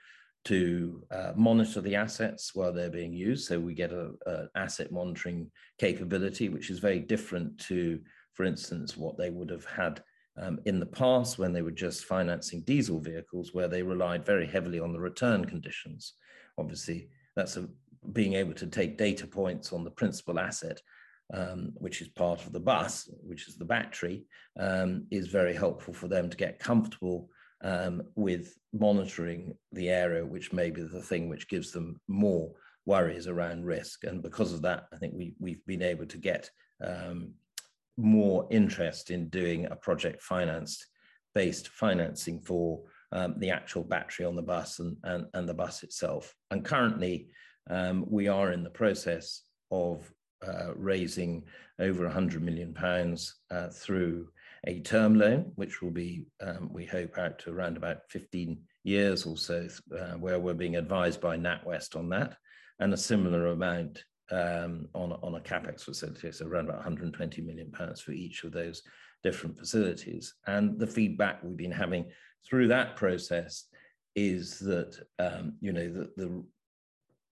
to 0.44 1.02
uh, 1.10 1.32
monitor 1.34 1.80
the 1.80 1.96
assets 1.96 2.54
while 2.54 2.72
they're 2.72 2.88
being 2.88 3.12
used. 3.12 3.48
So 3.48 3.58
we 3.58 3.74
get 3.74 3.92
an 3.92 4.16
asset 4.54 4.92
monitoring 4.92 5.50
capability, 5.78 6.48
which 6.48 6.70
is 6.70 6.78
very 6.78 7.00
different 7.00 7.58
to, 7.62 8.00
for 8.34 8.44
instance, 8.44 8.96
what 8.96 9.18
they 9.18 9.30
would 9.30 9.50
have 9.50 9.64
had 9.64 10.02
um, 10.40 10.60
in 10.64 10.78
the 10.78 10.86
past 10.86 11.38
when 11.38 11.52
they 11.52 11.62
were 11.62 11.72
just 11.72 12.04
financing 12.04 12.62
diesel 12.62 13.00
vehicles, 13.00 13.52
where 13.54 13.66
they 13.66 13.82
relied 13.82 14.24
very 14.24 14.46
heavily 14.46 14.78
on 14.78 14.92
the 14.92 15.00
return 15.00 15.44
conditions. 15.44 16.14
Obviously, 16.58 17.08
that's 17.36 17.56
a, 17.56 17.68
being 18.12 18.34
able 18.34 18.54
to 18.54 18.66
take 18.66 18.98
data 18.98 19.26
points 19.26 19.72
on 19.72 19.84
the 19.84 19.90
principal 19.90 20.38
asset, 20.38 20.80
um, 21.32 21.72
which 21.74 22.00
is 22.00 22.08
part 22.08 22.44
of 22.44 22.52
the 22.52 22.60
bus, 22.60 23.08
which 23.22 23.48
is 23.48 23.56
the 23.56 23.64
battery, 23.64 24.24
um, 24.58 25.06
is 25.10 25.28
very 25.28 25.54
helpful 25.54 25.92
for 25.92 26.08
them 26.08 26.30
to 26.30 26.36
get 26.36 26.58
comfortable 26.58 27.28
um, 27.62 28.02
with 28.14 28.56
monitoring 28.72 29.54
the 29.72 29.88
area, 29.88 30.24
which 30.24 30.52
may 30.52 30.70
be 30.70 30.82
the 30.82 31.02
thing 31.02 31.28
which 31.28 31.48
gives 31.48 31.72
them 31.72 32.00
more 32.08 32.50
worries 32.84 33.26
around 33.26 33.64
risk. 33.64 34.04
And 34.04 34.22
because 34.22 34.52
of 34.52 34.62
that, 34.62 34.86
I 34.92 34.96
think 34.96 35.14
we, 35.14 35.34
we've 35.38 35.64
been 35.66 35.82
able 35.82 36.06
to 36.06 36.18
get 36.18 36.50
um, 36.84 37.32
more 37.96 38.46
interest 38.50 39.10
in 39.10 39.28
doing 39.28 39.66
a 39.66 39.76
project 39.76 40.22
financed 40.22 40.86
based 41.34 41.68
financing 41.68 42.40
for 42.40 42.80
um, 43.16 43.34
the 43.38 43.50
actual 43.50 43.82
battery 43.82 44.26
on 44.26 44.36
the 44.36 44.42
bus 44.42 44.78
and, 44.78 44.96
and, 45.04 45.26
and 45.32 45.48
the 45.48 45.54
bus 45.54 45.82
itself. 45.82 46.34
And 46.50 46.64
currently, 46.64 47.28
um, 47.70 48.04
we 48.08 48.28
are 48.28 48.52
in 48.52 48.62
the 48.62 48.70
process 48.70 49.42
of 49.70 50.10
uh, 50.46 50.74
raising 50.76 51.44
over 51.80 52.04
100 52.04 52.42
million 52.42 52.74
pounds 52.74 53.36
uh, 53.50 53.68
through 53.68 54.28
a 54.66 54.80
term 54.80 55.18
loan, 55.18 55.52
which 55.54 55.80
will 55.80 55.90
be, 55.90 56.26
um, 56.42 56.68
we 56.70 56.84
hope, 56.84 57.16
out 57.16 57.38
to 57.40 57.50
around 57.50 57.78
about 57.78 57.98
15 58.10 58.58
years 58.84 59.24
or 59.24 59.36
so, 59.38 59.66
uh, 59.98 60.12
where 60.14 60.38
we're 60.38 60.54
being 60.54 60.76
advised 60.76 61.20
by 61.20 61.38
NatWest 61.38 61.96
on 61.96 62.10
that, 62.10 62.36
and 62.80 62.92
a 62.92 62.98
similar 62.98 63.46
amount 63.46 64.04
um, 64.30 64.88
on, 64.94 65.12
on 65.22 65.36
a 65.36 65.40
capex 65.40 65.82
facility, 65.82 66.32
so 66.32 66.46
around 66.46 66.66
about 66.66 66.78
120 66.78 67.40
million 67.42 67.70
pounds 67.70 68.00
for 68.00 68.12
each 68.12 68.44
of 68.44 68.52
those 68.52 68.82
different 69.22 69.56
facilities. 69.56 70.34
And 70.46 70.78
the 70.78 70.86
feedback 70.86 71.42
we've 71.42 71.56
been 71.56 71.72
having 71.72 72.10
through 72.48 72.68
that 72.68 72.96
process 72.96 73.64
is 74.14 74.58
that 74.60 74.98
um, 75.18 75.54
you 75.60 75.72
know 75.72 75.88
the, 75.88 76.10
the 76.16 76.44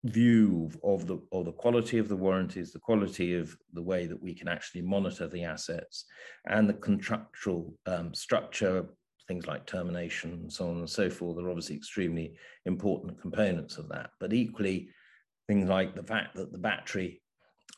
view 0.06 0.72
of 0.84 1.08
the 1.08 1.20
or 1.32 1.44
the 1.44 1.52
quality 1.52 1.98
of 1.98 2.08
the 2.08 2.16
warranties, 2.16 2.72
the 2.72 2.80
quality 2.80 3.36
of 3.36 3.56
the 3.74 3.82
way 3.82 4.06
that 4.06 4.22
we 4.22 4.34
can 4.34 4.48
actually 4.48 4.82
monitor 4.82 5.28
the 5.28 5.44
assets, 5.44 6.06
and 6.48 6.70
the 6.70 6.74
contractual 6.74 7.74
um, 7.86 8.14
structure, 8.14 8.86
things 9.28 9.46
like 9.46 9.66
termination, 9.66 10.32
and 10.32 10.52
so 10.52 10.70
on 10.70 10.78
and 10.78 10.90
so 10.90 11.10
forth, 11.10 11.38
are 11.38 11.50
obviously 11.50 11.76
extremely 11.76 12.34
important 12.66 13.20
components 13.20 13.78
of 13.78 13.90
that. 13.90 14.12
But 14.20 14.34
equally, 14.34 14.90
things 15.48 15.68
like 15.68 15.96
the 15.96 16.04
fact 16.04 16.36
that 16.36 16.52
the 16.54 16.58
battery, 16.58 17.22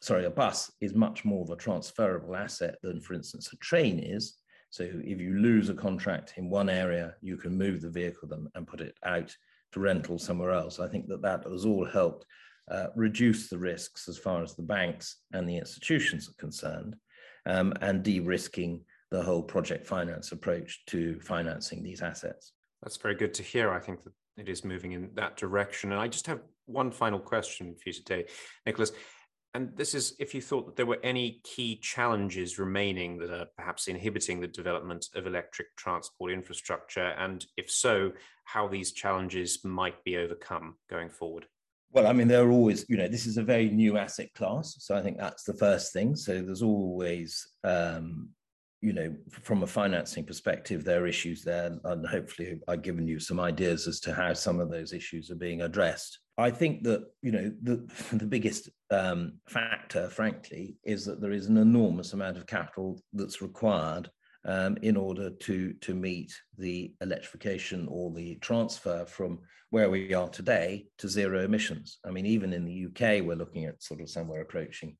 sorry, 0.01 0.25
a 0.25 0.29
bus 0.29 0.71
is 0.79 0.93
much 0.93 1.25
more 1.25 1.43
of 1.43 1.49
a 1.49 1.55
transferable 1.55 2.35
asset 2.35 2.75
than, 2.83 3.01
for 3.01 3.15
instance, 3.15 3.51
a 3.51 3.57
train 3.57 3.97
is. 3.97 4.40
So 4.71 4.83
if 4.83 5.19
you 5.19 5.37
lose 5.37 5.69
a 5.69 5.73
contract 5.73 6.33
in 6.37 6.49
one 6.49 6.69
area, 6.69 7.15
you 7.21 7.37
can 7.37 7.57
move 7.57 7.81
the 7.81 7.89
vehicle 7.89 8.27
them 8.27 8.49
and 8.55 8.65
put 8.65 8.81
it 8.81 8.95
out 9.03 9.35
to 9.73 9.79
rental 9.79 10.17
somewhere 10.17 10.51
else. 10.51 10.79
I 10.79 10.87
think 10.87 11.07
that 11.09 11.21
that 11.21 11.43
has 11.43 11.65
all 11.65 11.85
helped 11.85 12.25
uh, 12.71 12.87
reduce 12.95 13.49
the 13.49 13.57
risks 13.57 14.07
as 14.07 14.17
far 14.17 14.41
as 14.41 14.55
the 14.55 14.63
banks 14.63 15.17
and 15.33 15.47
the 15.47 15.57
institutions 15.57 16.29
are 16.29 16.39
concerned, 16.39 16.95
um, 17.45 17.73
and 17.81 18.01
de-risking 18.01 18.81
the 19.09 19.21
whole 19.21 19.43
project 19.43 19.85
finance 19.85 20.31
approach 20.31 20.85
to 20.87 21.19
financing 21.19 21.83
these 21.83 22.01
assets. 22.01 22.53
That's 22.81 22.97
very 22.97 23.15
good 23.15 23.33
to 23.35 23.43
hear. 23.43 23.71
I 23.71 23.79
think 23.79 24.03
that 24.03 24.13
it 24.37 24.47
is 24.47 24.63
moving 24.63 24.93
in 24.93 25.09
that 25.15 25.35
direction. 25.35 25.91
And 25.91 25.99
I 25.99 26.07
just 26.07 26.27
have 26.27 26.39
one 26.65 26.91
final 26.91 27.19
question 27.19 27.75
for 27.75 27.89
you 27.89 27.93
today, 27.93 28.25
Nicholas. 28.65 28.93
And 29.53 29.75
this 29.75 29.93
is 29.93 30.15
if 30.17 30.33
you 30.33 30.41
thought 30.41 30.65
that 30.65 30.75
there 30.77 30.85
were 30.85 30.99
any 31.03 31.41
key 31.43 31.77
challenges 31.77 32.57
remaining 32.57 33.17
that 33.17 33.31
are 33.31 33.47
perhaps 33.57 33.87
inhibiting 33.87 34.39
the 34.39 34.47
development 34.47 35.07
of 35.13 35.27
electric 35.27 35.75
transport 35.75 36.31
infrastructure, 36.31 37.13
and 37.17 37.45
if 37.57 37.69
so, 37.69 38.13
how 38.45 38.67
these 38.67 38.93
challenges 38.93 39.63
might 39.65 40.01
be 40.05 40.17
overcome 40.17 40.75
going 40.89 41.09
forward. 41.09 41.47
Well, 41.91 42.07
I 42.07 42.13
mean, 42.13 42.29
there 42.29 42.47
are 42.47 42.51
always, 42.51 42.85
you 42.87 42.95
know, 42.95 43.09
this 43.09 43.25
is 43.25 43.37
a 43.37 43.43
very 43.43 43.69
new 43.69 43.97
asset 43.97 44.33
class. 44.33 44.77
So 44.79 44.95
I 44.95 45.01
think 45.01 45.17
that's 45.17 45.43
the 45.43 45.53
first 45.53 45.91
thing. 45.91 46.15
So 46.15 46.41
there's 46.41 46.63
always 46.63 47.45
um, 47.65 48.29
you 48.81 48.93
know, 48.93 49.15
from 49.29 49.61
a 49.61 49.67
financing 49.67 50.25
perspective, 50.25 50.83
there 50.83 51.03
are 51.03 51.07
issues 51.07 51.43
there, 51.43 51.77
and 51.83 52.05
hopefully, 52.07 52.59
I've 52.67 52.81
given 52.81 53.07
you 53.07 53.19
some 53.19 53.39
ideas 53.39 53.87
as 53.87 53.99
to 54.01 54.13
how 54.13 54.33
some 54.33 54.59
of 54.59 54.71
those 54.71 54.91
issues 54.91 55.29
are 55.29 55.35
being 55.35 55.61
addressed. 55.61 56.19
I 56.37 56.49
think 56.49 56.83
that 56.83 57.03
you 57.21 57.31
know 57.31 57.51
the 57.61 57.87
the 58.17 58.25
biggest 58.25 58.69
um, 58.89 59.33
factor, 59.47 60.09
frankly, 60.09 60.77
is 60.83 61.05
that 61.05 61.21
there 61.21 61.31
is 61.31 61.45
an 61.45 61.57
enormous 61.57 62.13
amount 62.13 62.37
of 62.37 62.47
capital 62.47 62.99
that's 63.13 63.41
required 63.41 64.09
um, 64.45 64.77
in 64.81 64.97
order 64.97 65.29
to 65.29 65.73
to 65.73 65.93
meet 65.93 66.33
the 66.57 66.93
electrification 67.01 67.87
or 67.87 68.11
the 68.11 68.35
transfer 68.35 69.05
from 69.05 69.39
where 69.69 69.91
we 69.91 70.13
are 70.13 70.27
today 70.27 70.87
to 70.97 71.07
zero 71.07 71.43
emissions. 71.43 71.99
I 72.05 72.09
mean, 72.09 72.25
even 72.25 72.51
in 72.51 72.65
the 72.65 72.87
UK, 72.87 73.23
we're 73.23 73.35
looking 73.35 73.65
at 73.65 73.81
sort 73.81 74.01
of 74.01 74.09
somewhere 74.09 74.41
approaching 74.41 74.97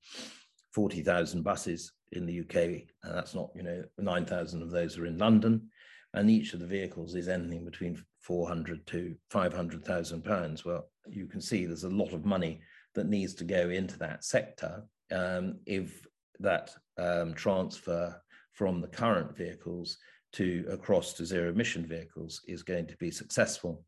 40,000 0.73 1.43
buses 1.43 1.91
in 2.11 2.25
the 2.25 2.41
UK, 2.41 2.55
and 3.03 3.15
that's 3.15 3.35
not, 3.35 3.49
you 3.55 3.63
know, 3.63 3.83
9,000 3.97 4.61
of 4.61 4.71
those 4.71 4.97
are 4.97 5.05
in 5.05 5.17
London, 5.17 5.69
and 6.13 6.29
each 6.29 6.53
of 6.53 6.59
the 6.59 6.67
vehicles 6.67 7.15
is 7.15 7.27
anything 7.27 7.65
between 7.65 8.01
400 8.21 8.85
to 8.87 9.15
500,000 9.29 10.23
pounds. 10.23 10.65
Well, 10.65 10.89
you 11.07 11.25
can 11.25 11.41
see 11.41 11.65
there's 11.65 11.83
a 11.83 11.89
lot 11.89 12.13
of 12.13 12.25
money 12.25 12.61
that 12.95 13.07
needs 13.07 13.33
to 13.35 13.43
go 13.43 13.69
into 13.69 13.97
that 13.99 14.23
sector 14.23 14.83
um, 15.11 15.59
if 15.65 16.05
that 16.39 16.71
um, 16.97 17.33
transfer 17.33 18.21
from 18.53 18.81
the 18.81 18.87
current 18.87 19.35
vehicles 19.35 19.97
to 20.33 20.65
across 20.69 21.13
to 21.13 21.25
zero 21.25 21.49
emission 21.49 21.85
vehicles 21.85 22.41
is 22.47 22.63
going 22.63 22.87
to 22.87 22.97
be 22.97 23.11
successful. 23.11 23.83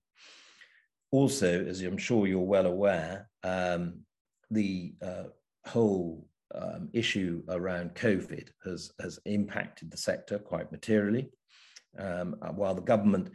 Also, 1.12 1.66
as 1.66 1.82
I'm 1.82 1.98
sure 1.98 2.28
you're 2.28 2.40
well 2.40 2.66
aware, 2.66 3.30
um, 3.44 4.00
the 4.50 4.94
uh, 5.02 5.24
whole 5.66 6.28
um, 6.56 6.90
issue 6.94 7.44
around 7.50 7.96
COVID 7.96 8.50
has, 8.66 8.92
has 9.00 9.20
impacted 9.26 9.92
the 9.92 9.98
sector 9.98 10.40
quite 10.40 10.72
materially. 10.72 11.30
Um, 11.98 12.36
uh, 12.42 12.50
while 12.50 12.74
the 12.74 12.82
government 12.82 13.30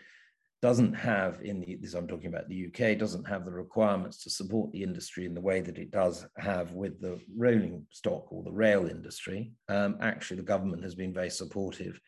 doesn't 0.61 0.95
have 0.95 1.41
in 1.43 1.61
the 1.61 1.77
this 1.77 1.95
I'm 1.95 2.09
talking 2.09 2.27
about 2.27 2.49
the 2.49 2.67
UK 2.67 2.99
doesn't 2.99 3.29
have 3.29 3.45
the 3.45 3.53
requirements 3.53 4.23
to 4.25 4.31
support 4.31 4.73
the 4.73 4.83
industry 4.83 5.25
in 5.25 5.35
the 5.35 5.41
way 5.41 5.61
that 5.61 5.79
it 5.79 5.93
does 5.93 6.27
have 6.37 6.73
with 6.73 7.01
the 7.01 7.21
rolling 7.37 7.87
stock 7.93 8.33
or 8.33 8.43
the 8.43 8.51
rail 8.51 8.89
industry. 8.89 9.53
Um, 9.69 9.99
actually, 10.01 10.39
the 10.39 10.43
government 10.43 10.83
has 10.83 10.97
been 10.97 11.15
very 11.15 11.31
supportive 11.31 12.01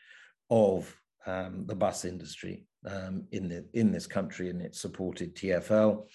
of 0.50 0.92
um, 1.26 1.64
the 1.66 1.76
bus 1.76 2.04
industry 2.04 2.66
um, 2.86 3.24
in 3.30 3.48
the 3.48 3.66
in 3.74 3.92
this 3.92 4.08
country, 4.08 4.50
and 4.50 4.60
it 4.60 4.74
supported 4.74 5.36
TfL, 5.36 6.06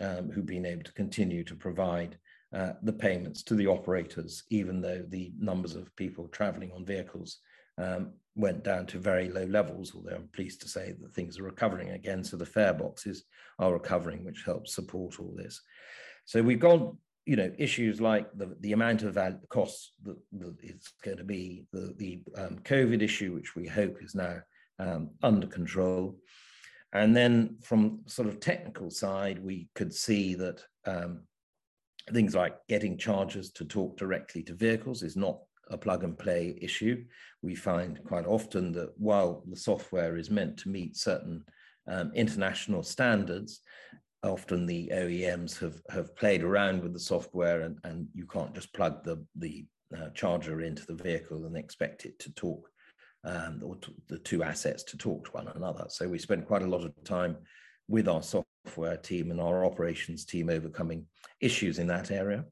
um, 0.00 0.30
who've 0.30 0.46
been 0.46 0.66
able 0.66 0.84
to 0.84 0.92
continue 0.92 1.42
to 1.44 1.56
provide 1.56 2.16
uh, 2.54 2.72
the 2.82 2.92
payments 2.92 3.42
to 3.42 3.54
the 3.54 3.66
operators, 3.66 4.44
even 4.50 4.80
though 4.80 5.02
the 5.08 5.32
numbers 5.38 5.74
of 5.74 5.94
people 5.96 6.28
traveling 6.28 6.70
on 6.72 6.84
vehicles 6.84 7.38
um, 7.78 8.12
went 8.34 8.62
down 8.62 8.86
to 8.86 8.98
very 8.98 9.28
low 9.30 9.44
levels, 9.44 9.92
although 9.94 10.16
I'm 10.16 10.28
pleased 10.34 10.60
to 10.62 10.68
say 10.68 10.94
that 11.00 11.14
things 11.14 11.38
are 11.38 11.44
recovering 11.44 11.90
again. 11.90 12.24
So 12.24 12.36
the 12.36 12.46
fare 12.46 12.74
boxes 12.74 13.24
are 13.58 13.72
recovering, 13.72 14.24
which 14.24 14.42
helps 14.44 14.74
support 14.74 15.18
all 15.18 15.34
this. 15.36 15.60
So 16.24 16.42
we've 16.42 16.60
got, 16.60 16.94
you 17.24 17.36
know, 17.36 17.52
issues 17.58 18.00
like 18.00 18.26
the, 18.36 18.56
the 18.60 18.72
amount 18.72 19.02
of 19.02 19.18
costs 19.48 19.92
that, 20.02 20.16
that 20.32 20.56
it's 20.62 20.92
going 21.04 21.18
to 21.18 21.24
be, 21.24 21.64
the, 21.72 21.94
the 21.96 22.20
um, 22.36 22.58
COVID 22.64 23.02
issue, 23.02 23.32
which 23.32 23.54
we 23.54 23.66
hope 23.66 24.02
is 24.02 24.14
now 24.14 24.40
um, 24.78 25.10
under 25.22 25.46
control. 25.46 26.18
And 26.92 27.16
then 27.16 27.56
from 27.62 28.00
sort 28.06 28.28
of 28.28 28.40
technical 28.40 28.90
side, 28.90 29.42
we 29.42 29.68
could 29.74 29.94
see 29.94 30.34
that 30.34 30.62
um, 30.84 31.22
things 32.10 32.34
like 32.34 32.56
getting 32.68 32.98
chargers 32.98 33.50
to 33.52 33.64
talk 33.64 33.96
directly 33.96 34.42
to 34.44 34.54
vehicles 34.54 35.02
is 35.02 35.16
not 35.16 35.38
a 35.70 35.78
plug 35.78 36.04
and 36.04 36.18
play 36.18 36.58
issue. 36.60 37.04
We 37.42 37.54
find 37.54 38.02
quite 38.04 38.26
often 38.26 38.72
that 38.72 38.92
while 38.98 39.42
the 39.48 39.56
software 39.56 40.16
is 40.16 40.30
meant 40.30 40.58
to 40.58 40.68
meet 40.68 40.96
certain 40.96 41.44
um, 41.88 42.12
international 42.14 42.82
standards, 42.82 43.60
often 44.22 44.66
the 44.66 44.90
OEMs 44.92 45.58
have, 45.58 45.80
have 45.90 46.14
played 46.16 46.42
around 46.42 46.82
with 46.82 46.92
the 46.92 47.00
software 47.00 47.62
and, 47.62 47.78
and 47.84 48.06
you 48.14 48.26
can't 48.26 48.54
just 48.54 48.72
plug 48.74 49.04
the, 49.04 49.24
the 49.36 49.64
uh, 49.96 50.08
charger 50.10 50.62
into 50.62 50.86
the 50.86 50.94
vehicle 50.94 51.46
and 51.46 51.56
expect 51.56 52.04
it 52.04 52.18
to 52.18 52.32
talk 52.34 52.68
um, 53.24 53.60
or 53.64 53.76
the 54.08 54.18
two 54.18 54.42
assets 54.42 54.82
to 54.82 54.96
talk 54.96 55.24
to 55.24 55.30
one 55.32 55.48
another. 55.48 55.86
So 55.88 56.08
we 56.08 56.18
spend 56.18 56.46
quite 56.46 56.62
a 56.62 56.68
lot 56.68 56.84
of 56.84 56.92
time 57.04 57.36
with 57.88 58.08
our 58.08 58.22
software 58.22 58.44
team 59.02 59.30
and 59.30 59.40
our 59.40 59.64
operations 59.64 60.24
team 60.24 60.48
overcoming 60.48 61.06
issues 61.40 61.78
in 61.78 61.86
that 61.88 62.10
area. 62.10 62.44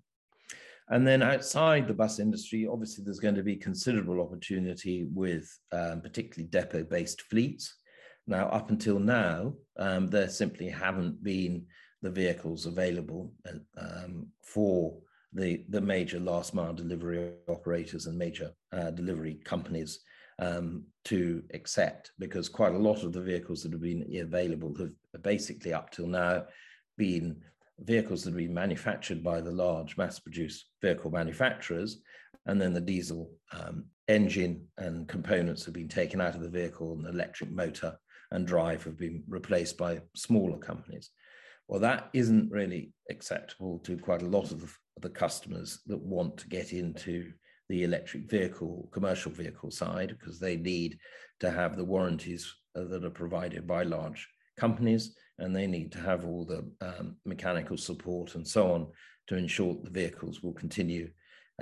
And 0.89 1.07
then 1.07 1.23
outside 1.23 1.87
the 1.87 1.95
bus 1.95 2.19
industry, 2.19 2.67
obviously 2.71 3.05
there's 3.05 3.21
going 3.21 3.37
to 3.37 3.45
be 3.45 3.57
considerable 3.57 4.21
opportunity 4.21 5.07
with 5.15 5.49
um, 5.71 6.01
particularly 6.01 6.49
depot-based 6.51 7.23
fleets. 7.23 7.77
Now, 8.27 8.49
up 8.49 8.71
until 8.71 8.99
now, 8.99 9.55
um, 9.79 10.09
there 10.09 10.29
simply 10.29 10.69
haven't 10.69 11.23
been 11.23 11.67
the 12.03 12.11
vehicles 12.11 12.67
available 12.67 13.33
um, 13.79 14.27
for 14.43 14.97
the, 15.33 15.65
the 15.69 15.81
major 15.81 16.19
last 16.19 16.55
mile 16.55 16.73
delivery 16.73 17.33
operators 17.49 18.07
and 18.07 18.19
major 18.19 18.51
uh, 18.73 18.91
delivery 18.91 19.41
companies 19.45 20.01
um, 20.41 20.85
to 21.05 21.43
accept 21.55 22.13
because 22.19 22.49
quite 22.49 22.75
a 22.75 22.79
lot 22.79 23.05
of 23.05 23.13
the 23.13 23.21
vehicles 23.21 23.63
that 23.63 23.73
have 23.73 23.83
been 23.83 24.05
available 24.21 24.75
have 24.79 24.93
basically 25.23 25.73
up 25.73 25.91
till 25.91 26.07
now 26.07 26.45
been 26.99 27.43
vehicles 27.81 28.23
that 28.23 28.31
have 28.31 28.39
been 28.39 28.55
manufactured 28.55 29.25
by 29.25 29.41
the 29.41 29.51
large 29.51 29.97
mass-produced 29.97 30.67
vehicle 30.83 31.11
manufacturers, 31.11 32.03
and 32.47 32.61
then 32.61 32.75
the 32.75 32.81
diesel 32.81 33.31
um, 33.53 33.85
engine 34.09 34.67
and 34.79 35.09
components 35.09 35.65
have 35.65 35.75
been 35.75 35.89
taken 35.89 36.21
out 36.21 36.35
of 36.35 36.43
the 36.43 36.49
vehicle, 36.49 36.93
and 36.93 37.05
the 37.05 37.11
electric 37.11 37.51
motor 37.51 37.97
and 38.33 38.47
drive 38.47 38.85
have 38.85 38.99
been 38.99 39.23
replaced 39.29 39.77
by 39.77 40.01
smaller 40.15 40.59
companies. 40.59 41.11
Well, 41.69 41.81
that 41.81 42.11
isn't 42.13 42.51
really 42.51 42.93
acceptable 43.09 43.79
to 43.81 43.97
quite 43.97 44.23
a 44.23 44.27
lot 44.27 44.51
of 44.51 44.61
the, 45.01 45.09
customers 45.09 45.81
that 45.87 45.99
want 45.99 46.37
to 46.37 46.49
get 46.49 46.75
into 46.75 47.33
the 47.71 47.85
electric 47.85 48.29
vehicle, 48.29 48.91
commercial 48.93 49.33
vehicle 49.33 49.71
side, 49.71 50.15
because 50.19 50.39
they 50.39 50.57
need 50.57 50.99
to 51.39 51.51
have 51.51 51.77
the 51.77 51.85
warranties 51.85 52.55
that 52.75 53.05
are 53.05 53.11
provided 53.11 53.67
by 53.67 53.83
large 53.83 54.29
companies, 54.61 55.15
and 55.39 55.55
they 55.55 55.67
need 55.67 55.91
to 55.93 56.01
have 56.01 56.25
all 56.25 56.45
the 56.45 56.63
um, 56.81 57.17
mechanical 57.25 57.77
support 57.77 58.35
and 58.35 58.47
so 58.47 58.73
on 58.73 58.87
to 59.27 59.37
ensure 59.37 59.75
the 59.75 59.91
vehicles 59.91 60.43
will 60.43 60.53
continue 60.53 61.11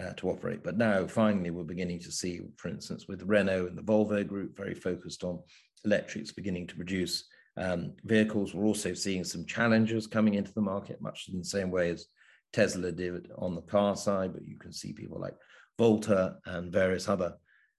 uh, 0.00 0.12
to 0.14 0.30
operate. 0.30 0.62
But 0.62 0.76
now, 0.76 1.06
finally, 1.06 1.50
we're 1.50 1.64
beginning 1.74 2.00
to 2.00 2.12
see, 2.12 2.40
for 2.56 2.68
instance, 2.68 3.06
with 3.08 3.22
Renault 3.22 3.66
and 3.68 3.78
the 3.78 3.82
Volvo 3.82 4.26
group, 4.26 4.56
very 4.56 4.74
focused 4.74 5.24
on 5.24 5.40
electrics 5.84 6.32
beginning 6.32 6.66
to 6.68 6.76
produce 6.76 7.24
um, 7.56 7.92
vehicles. 8.04 8.54
We're 8.54 8.64
also 8.64 8.94
seeing 8.94 9.24
some 9.24 9.44
challengers 9.44 10.06
coming 10.06 10.34
into 10.34 10.52
the 10.54 10.60
market, 10.60 11.00
much 11.00 11.28
in 11.32 11.38
the 11.38 11.44
same 11.44 11.70
way 11.70 11.90
as 11.90 12.06
Tesla 12.52 12.92
did 12.92 13.30
on 13.36 13.54
the 13.54 13.62
car 13.62 13.96
side. 13.96 14.32
But 14.32 14.46
you 14.46 14.58
can 14.58 14.72
see 14.72 14.92
people 14.92 15.20
like 15.20 15.34
Volta 15.78 16.36
and 16.46 16.72
various 16.72 17.08
other 17.08 17.34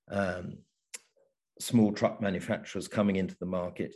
um, 0.10 0.58
small 1.60 1.92
truck 1.92 2.22
manufacturers 2.22 2.88
coming 2.88 3.18
into 3.18 3.36
the 3.40 3.46
market, 3.46 3.94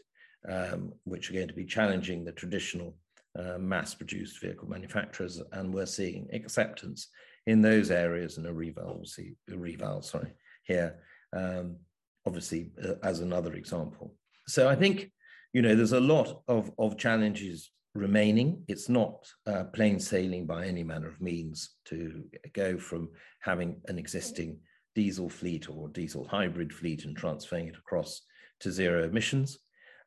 um, 0.49 0.93
which 1.03 1.29
are 1.29 1.34
going 1.34 1.47
to 1.47 1.53
be 1.53 1.65
challenging 1.65 2.23
the 2.23 2.32
traditional 2.32 2.95
uh, 3.38 3.58
mass-produced 3.58 4.39
vehicle 4.41 4.67
manufacturers, 4.67 5.41
and 5.51 5.73
we're 5.73 5.86
seeing 5.86 6.27
acceptance 6.34 7.08
in 7.47 7.62
those 7.62 7.91
areas. 7.91 8.38
And 8.38 8.47
Arrival, 8.47 8.89
obviously, 8.89 9.36
Arrival, 9.51 10.01
sorry, 10.01 10.34
here, 10.63 10.99
um, 11.36 11.77
obviously, 12.25 12.71
uh, 12.84 12.95
as 13.03 13.19
another 13.19 13.53
example. 13.53 14.15
So 14.47 14.69
I 14.69 14.75
think, 14.75 15.12
you 15.53 15.62
know, 15.62 15.75
there's 15.75 15.93
a 15.93 15.99
lot 15.99 16.41
of 16.47 16.71
of 16.77 16.97
challenges 16.97 17.71
remaining. 17.95 18.63
It's 18.67 18.89
not 18.89 19.27
uh, 19.45 19.65
plain 19.65 19.99
sailing 19.99 20.45
by 20.45 20.65
any 20.65 20.84
manner 20.84 21.08
of 21.08 21.21
means 21.21 21.75
to 21.86 22.23
go 22.53 22.77
from 22.77 23.10
having 23.39 23.82
an 23.88 23.97
existing 23.97 24.60
diesel 24.95 25.29
fleet 25.29 25.69
or 25.69 25.89
diesel 25.89 26.27
hybrid 26.27 26.73
fleet 26.73 27.06
and 27.06 27.15
transferring 27.15 27.67
it 27.67 27.77
across 27.77 28.21
to 28.60 28.71
zero 28.71 29.03
emissions. 29.03 29.60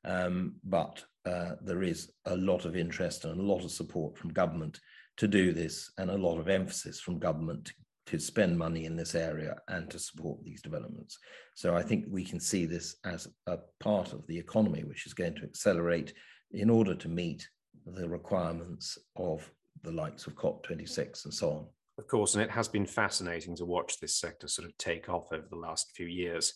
Um, 0.06 0.54
but 0.64 1.04
uh, 1.26 1.56
there 1.62 1.82
is 1.82 2.12
a 2.26 2.36
lot 2.36 2.64
of 2.64 2.76
interest 2.76 3.24
and 3.24 3.38
a 3.38 3.42
lot 3.42 3.64
of 3.64 3.70
support 3.70 4.16
from 4.16 4.32
government 4.32 4.80
to 5.16 5.26
do 5.26 5.52
this 5.52 5.90
and 5.98 6.10
a 6.10 6.16
lot 6.16 6.38
of 6.38 6.48
emphasis 6.48 7.00
from 7.00 7.18
government 7.18 7.72
to 8.06 8.20
spend 8.20 8.56
money 8.56 8.84
in 8.84 8.96
this 8.96 9.16
area 9.16 9.56
and 9.68 9.90
to 9.90 9.98
support 9.98 10.38
these 10.44 10.62
developments. 10.62 11.18
So 11.54 11.74
I 11.74 11.82
think 11.82 12.04
we 12.08 12.24
can 12.24 12.38
see 12.38 12.64
this 12.64 12.96
as 13.04 13.26
a 13.48 13.58
part 13.80 14.12
of 14.12 14.24
the 14.28 14.38
economy, 14.38 14.84
which 14.84 15.06
is 15.06 15.14
going 15.14 15.34
to 15.36 15.42
accelerate 15.42 16.14
in 16.52 16.70
order 16.70 16.94
to 16.94 17.08
meet 17.08 17.48
the 17.84 18.08
requirements 18.08 18.96
of 19.16 19.50
the 19.82 19.90
likes 19.90 20.26
of 20.26 20.36
COP26 20.36 21.24
and 21.24 21.34
so 21.34 21.50
on. 21.50 21.66
Of 21.98 22.06
course, 22.08 22.34
and 22.34 22.44
it 22.44 22.50
has 22.50 22.68
been 22.68 22.86
fascinating 22.86 23.56
to 23.56 23.64
watch 23.64 23.98
this 23.98 24.16
sector 24.16 24.48
sort 24.48 24.68
of 24.68 24.76
take 24.78 25.08
off 25.08 25.32
over 25.32 25.46
the 25.50 25.56
last 25.56 25.92
few 25.96 26.06
years. 26.06 26.52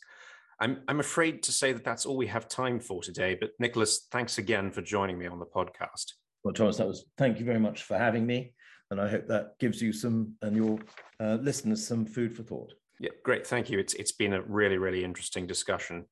I'm, 0.61 0.83
I'm 0.89 1.01
afraid 1.01 1.43
to 1.45 1.53
say 1.53 1.73
that 1.73 1.85
that's 1.85 2.05
all 2.05 2.17
we 2.17 2.27
have 2.27 2.49
time 2.49 2.81
for 2.81 3.03
today, 3.03 3.37
but 3.41 3.51
Nicholas, 3.59 4.07
thanks 4.11 4.37
again 4.37 4.71
for 4.71 4.83
joining 4.83 5.19
me 5.19 5.27
on 5.27 5.39
the 5.39 5.47
podcast. 5.47 6.13
Well, 6.45 6.53
Thomas, 6.53 6.77
that 6.77 6.87
was 6.87 7.05
thank 7.17 7.39
you 7.39 7.47
very 7.47 7.59
much 7.59 7.83
for 7.83 7.97
having 7.97 8.27
me, 8.27 8.53
and 8.91 9.01
I 9.01 9.09
hope 9.09 9.27
that 9.29 9.59
gives 9.59 9.81
you 9.81 9.93
some 9.93 10.35
and 10.43 10.57
your 10.57 10.79
uh, 11.19 11.39
listeners 11.41 11.87
some 11.87 12.05
food 12.05 12.35
for 12.35 12.43
thought. 12.43 12.73
Yeah, 12.99 13.11
great. 13.25 13.47
Thank 13.47 13.71
you. 13.71 13.79
It's 13.79 13.95
it's 13.95 14.13
been 14.13 14.35
a 14.35 14.43
really 14.43 14.79
really 14.79 15.05
interesting 15.05 15.47
discussion. 15.47 16.07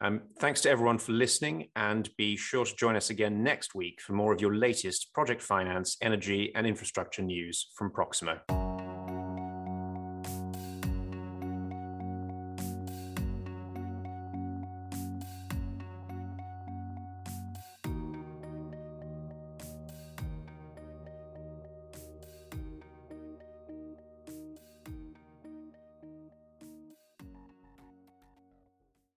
Um, 0.00 0.22
thanks 0.38 0.60
to 0.62 0.70
everyone 0.70 0.98
for 0.98 1.12
listening, 1.12 1.68
and 1.76 2.08
be 2.16 2.36
sure 2.36 2.64
to 2.64 2.76
join 2.76 2.96
us 2.96 3.10
again 3.10 3.42
next 3.42 3.74
week 3.74 4.00
for 4.00 4.12
more 4.12 4.32
of 4.32 4.40
your 4.40 4.54
latest 4.54 5.12
project 5.12 5.42
finance, 5.42 5.96
energy, 6.00 6.52
and 6.54 6.66
infrastructure 6.66 7.22
news 7.22 7.70
from 7.76 7.90
Proximo. 7.90 8.40